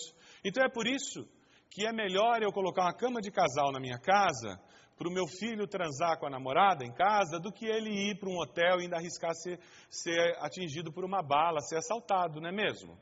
Então 0.45 0.65
é 0.65 0.69
por 0.69 0.87
isso 0.87 1.29
que 1.71 1.87
é 1.87 1.93
melhor 1.93 2.43
eu 2.43 2.53
colocar 2.53 2.83
uma 2.83 2.97
cama 2.97 3.21
de 3.21 3.31
casal 3.31 3.71
na 3.73 3.81
minha 3.81 3.99
casa 3.99 4.61
para 5.01 5.09
o 5.09 5.13
meu 5.13 5.27
filho 5.27 5.67
transar 5.67 6.19
com 6.19 6.27
a 6.27 6.31
namorada 6.31 6.85
em 6.85 6.93
casa 6.93 7.41
do 7.41 7.51
que 7.51 7.65
ele 7.65 7.89
ir 7.89 8.19
para 8.19 8.29
um 8.29 8.39
hotel 8.39 8.79
e 8.79 8.83
ainda 8.83 8.99
arriscar 8.99 9.35
ser, 9.35 9.59
ser 9.89 10.37
atingido 10.41 10.93
por 10.93 11.07
uma 11.07 11.23
bala, 11.23 11.63
ser 11.63 11.79
assaltado, 11.79 12.39
não 12.39 12.51
é 12.51 12.53
mesmo? 12.53 12.99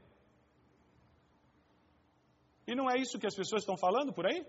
E 2.69 2.77
não 2.77 2.89
é 2.89 2.97
isso 3.01 3.19
que 3.19 3.27
as 3.27 3.35
pessoas 3.35 3.63
estão 3.63 3.77
falando 3.77 4.13
por 4.13 4.27
aí? 4.27 4.47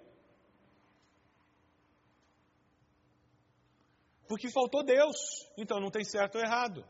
Porque 4.27 4.51
faltou 4.51 4.83
Deus, 4.83 5.17
então 5.57 5.79
não 5.79 5.89
tem 5.89 6.03
certo 6.03 6.35
ou 6.35 6.43
errado. 6.43 6.85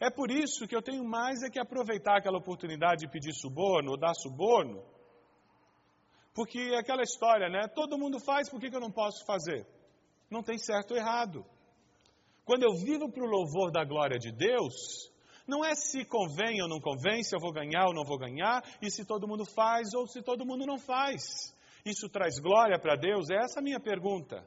É 0.00 0.10
por 0.10 0.28
isso 0.28 0.66
que 0.66 0.74
eu 0.74 0.82
tenho 0.82 1.04
mais 1.04 1.40
é 1.44 1.48
que 1.48 1.60
aproveitar 1.60 2.18
aquela 2.18 2.38
oportunidade 2.38 3.06
de 3.06 3.12
pedir 3.12 3.32
suborno 3.32 3.92
ou 3.92 3.96
dar 3.96 4.14
suborno, 4.14 4.84
porque 6.34 6.58
é 6.58 6.78
aquela 6.80 7.04
história, 7.04 7.48
né? 7.48 7.68
Todo 7.68 7.96
mundo 7.96 8.18
faz, 8.18 8.50
por 8.50 8.58
que, 8.58 8.68
que 8.68 8.74
eu 8.74 8.80
não 8.80 8.90
posso 8.90 9.24
fazer? 9.24 9.64
Não 10.34 10.42
tem 10.42 10.58
certo 10.58 10.90
ou 10.90 10.96
errado. 10.96 11.46
Quando 12.44 12.64
eu 12.64 12.74
vivo 12.74 13.08
para 13.08 13.22
o 13.22 13.30
louvor 13.30 13.70
da 13.70 13.84
glória 13.84 14.18
de 14.18 14.32
Deus, 14.32 14.74
não 15.46 15.64
é 15.64 15.76
se 15.76 16.04
convém 16.04 16.60
ou 16.60 16.68
não 16.68 16.80
convém, 16.80 17.22
se 17.22 17.36
eu 17.36 17.40
vou 17.40 17.52
ganhar 17.52 17.86
ou 17.86 17.94
não 17.94 18.04
vou 18.04 18.18
ganhar, 18.18 18.60
e 18.82 18.90
se 18.90 19.04
todo 19.04 19.28
mundo 19.28 19.44
faz 19.44 19.94
ou 19.94 20.08
se 20.08 20.22
todo 20.22 20.44
mundo 20.44 20.66
não 20.66 20.76
faz. 20.76 21.54
Isso 21.86 22.08
traz 22.08 22.40
glória 22.40 22.78
para 22.80 22.96
Deus? 22.96 23.30
É 23.30 23.36
essa 23.44 23.60
a 23.60 23.62
minha 23.62 23.78
pergunta. 23.78 24.44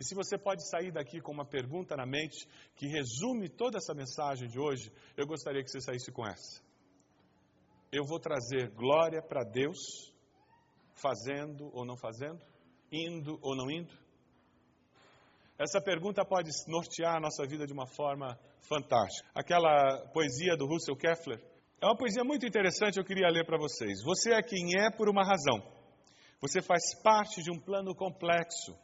E 0.00 0.04
se 0.04 0.14
você 0.14 0.36
pode 0.36 0.68
sair 0.68 0.90
daqui 0.90 1.20
com 1.20 1.30
uma 1.30 1.44
pergunta 1.44 1.94
na 1.94 2.06
mente 2.06 2.48
que 2.74 2.88
resume 2.88 3.48
toda 3.48 3.78
essa 3.78 3.94
mensagem 3.94 4.48
de 4.48 4.58
hoje, 4.58 4.90
eu 5.16 5.26
gostaria 5.26 5.62
que 5.62 5.70
você 5.70 5.80
saísse 5.80 6.10
com 6.10 6.26
essa. 6.26 6.60
Eu 7.92 8.04
vou 8.04 8.18
trazer 8.18 8.70
glória 8.70 9.22
para 9.22 9.44
Deus, 9.44 9.78
fazendo 10.94 11.70
ou 11.72 11.84
não 11.84 11.96
fazendo, 11.96 12.40
indo 12.90 13.38
ou 13.42 13.54
não 13.54 13.70
indo? 13.70 14.09
Essa 15.60 15.78
pergunta 15.78 16.24
pode 16.24 16.48
nortear 16.66 17.16
a 17.16 17.20
nossa 17.20 17.46
vida 17.46 17.66
de 17.66 17.72
uma 17.74 17.86
forma 17.86 18.34
fantástica. 18.66 19.28
Aquela 19.34 20.08
poesia 20.10 20.56
do 20.56 20.64
Russell 20.64 20.96
Keffler 20.96 21.38
é 21.82 21.84
uma 21.84 21.98
poesia 21.98 22.24
muito 22.24 22.46
interessante, 22.46 22.96
eu 22.96 23.04
queria 23.04 23.28
ler 23.28 23.44
para 23.44 23.58
vocês. 23.58 24.02
Você 24.02 24.32
é 24.32 24.42
quem 24.42 24.80
é 24.80 24.90
por 24.90 25.10
uma 25.10 25.22
razão. 25.22 25.62
Você 26.40 26.62
faz 26.62 26.98
parte 27.02 27.42
de 27.42 27.50
um 27.50 27.60
plano 27.60 27.94
complexo. 27.94 28.74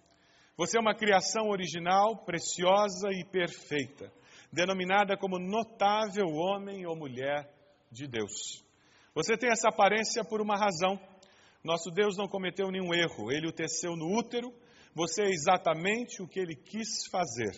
Você 0.58 0.76
é 0.76 0.80
uma 0.80 0.94
criação 0.94 1.48
original, 1.48 2.26
preciosa 2.26 3.08
e 3.10 3.24
perfeita, 3.24 4.12
denominada 4.52 5.16
como 5.16 5.38
notável 5.38 6.26
homem 6.26 6.84
ou 6.84 6.94
mulher 6.94 7.50
de 7.90 8.06
Deus. 8.06 8.62
Você 9.14 9.34
tem 9.38 9.50
essa 9.50 9.70
aparência 9.70 10.22
por 10.26 10.42
uma 10.42 10.58
razão. 10.58 11.00
Nosso 11.64 11.90
Deus 11.90 12.18
não 12.18 12.28
cometeu 12.28 12.70
nenhum 12.70 12.92
erro, 12.92 13.32
ele 13.32 13.48
o 13.48 13.52
teceu 13.52 13.96
no 13.96 14.14
útero 14.18 14.52
você 14.96 15.24
é 15.24 15.28
exatamente 15.30 16.22
o 16.22 16.26
que 16.26 16.40
ele 16.40 16.56
quis 16.56 17.06
fazer. 17.12 17.52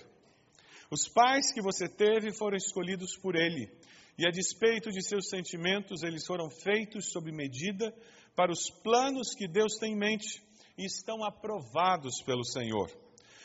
Os 0.90 1.08
pais 1.08 1.52
que 1.52 1.62
você 1.62 1.88
teve 1.88 2.36
foram 2.36 2.56
escolhidos 2.56 3.16
por 3.16 3.36
ele, 3.36 3.70
e 4.18 4.26
a 4.26 4.30
despeito 4.30 4.90
de 4.90 5.00
seus 5.06 5.28
sentimentos, 5.28 6.02
eles 6.02 6.26
foram 6.26 6.50
feitos 6.50 7.12
sob 7.12 7.30
medida 7.30 7.94
para 8.34 8.50
os 8.50 8.68
planos 8.82 9.36
que 9.36 9.46
Deus 9.46 9.74
tem 9.78 9.92
em 9.92 9.96
mente 9.96 10.42
e 10.76 10.84
estão 10.84 11.22
aprovados 11.22 12.20
pelo 12.26 12.44
Senhor. 12.44 12.90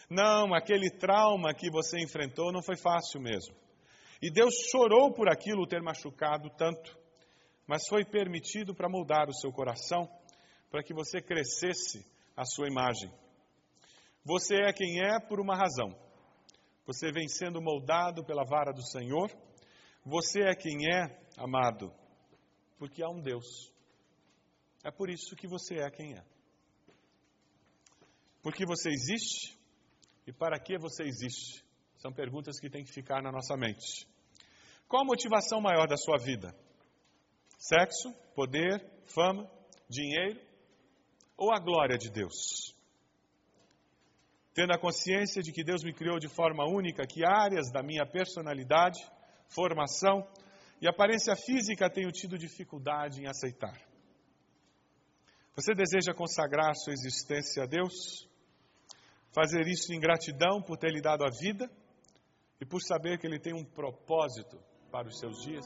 Não, 0.10 0.56
aquele 0.56 0.90
trauma 0.90 1.54
que 1.54 1.70
você 1.70 2.00
enfrentou 2.00 2.52
não 2.52 2.64
foi 2.64 2.76
fácil 2.76 3.22
mesmo. 3.22 3.54
E 4.20 4.32
Deus 4.32 4.56
chorou 4.72 5.14
por 5.14 5.30
aquilo 5.30 5.68
ter 5.68 5.84
machucado 5.84 6.50
tanto, 6.58 6.98
mas 7.68 7.88
foi 7.88 8.04
permitido 8.04 8.74
para 8.74 8.90
moldar 8.90 9.30
o 9.30 9.36
seu 9.36 9.52
coração, 9.52 10.10
para 10.72 10.82
que 10.82 10.96
você 10.96 11.22
crescesse 11.22 12.04
a 12.36 12.44
sua 12.44 12.68
imagem. 12.68 13.12
Você 14.26 14.56
é 14.56 14.74
quem 14.74 15.02
é 15.02 15.20
por 15.20 15.40
uma 15.40 15.56
razão. 15.56 15.90
Você 16.86 17.12
vem 17.12 17.28
sendo 17.28 17.62
moldado 17.62 18.24
pela 18.26 18.44
vara 18.44 18.72
do 18.72 18.86
Senhor. 18.86 19.30
Você 20.06 20.42
é 20.42 20.56
quem 20.56 20.88
é, 20.94 21.22
amado, 21.38 21.94
porque 22.78 23.02
há 23.02 23.10
um 23.10 23.22
Deus. 23.22 23.72
É 24.84 24.92
por 24.92 25.10
isso 25.10 25.36
que 25.36 25.48
você 25.48 25.76
é 25.76 25.90
quem 25.90 26.14
é. 26.14 26.24
Porque 28.42 28.66
você 28.66 28.90
existe 28.90 29.58
e 30.28 30.34
para 30.34 30.60
que 30.60 30.78
você 30.78 31.04
existe? 31.04 31.64
São 31.98 32.12
perguntas 32.12 32.60
que 32.60 32.70
têm 32.70 32.84
que 32.84 32.92
ficar 32.92 33.22
na 33.22 33.32
nossa 33.32 33.56
mente. 33.56 34.06
Qual 34.90 35.02
a 35.02 35.06
motivação 35.06 35.62
maior 35.62 35.88
da 35.88 35.96
sua 35.96 36.18
vida? 36.18 36.54
Sexo, 37.58 38.14
poder, 38.36 38.86
fama, 39.08 39.50
dinheiro 39.90 40.42
ou 41.38 41.54
a 41.54 41.60
glória 41.60 41.98
de 41.98 42.12
Deus? 42.12 42.73
Tendo 44.54 44.74
a 44.74 44.80
consciência 44.80 45.42
de 45.42 45.52
que 45.52 45.64
Deus 45.64 45.84
me 45.84 45.94
criou 45.94 46.20
de 46.20 46.28
forma 46.28 46.64
única, 46.66 47.08
que 47.08 47.26
áreas 47.26 47.72
da 47.72 47.82
minha 47.82 48.06
personalidade, 48.06 49.00
formação 49.48 50.28
e 50.82 50.88
aparência 50.88 51.36
física 51.36 51.90
tenho 51.90 52.12
tido 52.12 52.38
dificuldade 52.38 53.22
em 53.22 53.28
aceitar. 53.28 53.80
Você 55.56 55.74
deseja 55.74 56.14
consagrar 56.14 56.74
sua 56.76 56.94
existência 56.94 57.64
a 57.64 57.66
Deus? 57.66 58.28
Fazer 59.32 59.68
isso 59.68 59.94
em 59.94 60.00
gratidão 60.00 60.62
por 60.62 60.78
ter 60.78 60.92
lhe 60.92 61.02
dado 61.02 61.24
a 61.24 61.30
vida 61.30 61.70
e 62.60 62.66
por 62.66 62.82
saber 62.82 63.18
que 63.18 63.28
Ele 63.28 63.40
tem 63.40 63.54
um 63.54 63.64
propósito 63.64 64.60
para 64.92 65.08
os 65.08 65.20
seus 65.20 65.42
dias? 65.42 65.66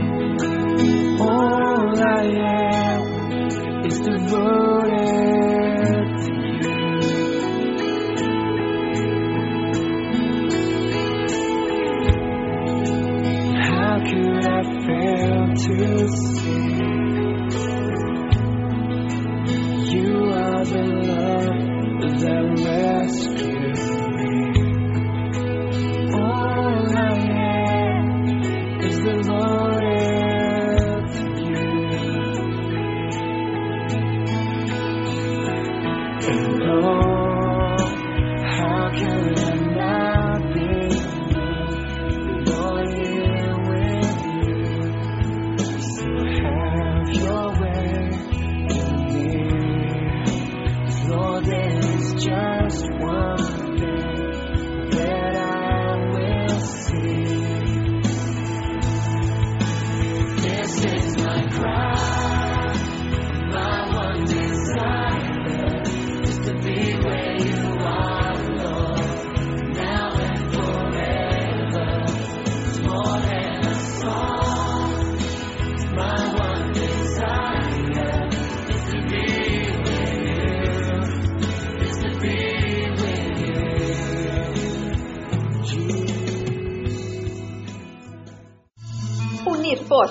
All 1.21 1.99
I 1.99 2.23
am 2.23 3.01
is 3.85 3.99
devoted 3.99 5.01
to 6.23 6.33
you. 6.61 7.21
How 13.67 13.95
could 14.09 14.45
I 14.45 14.61
fail 14.85 15.41
to 15.65 15.75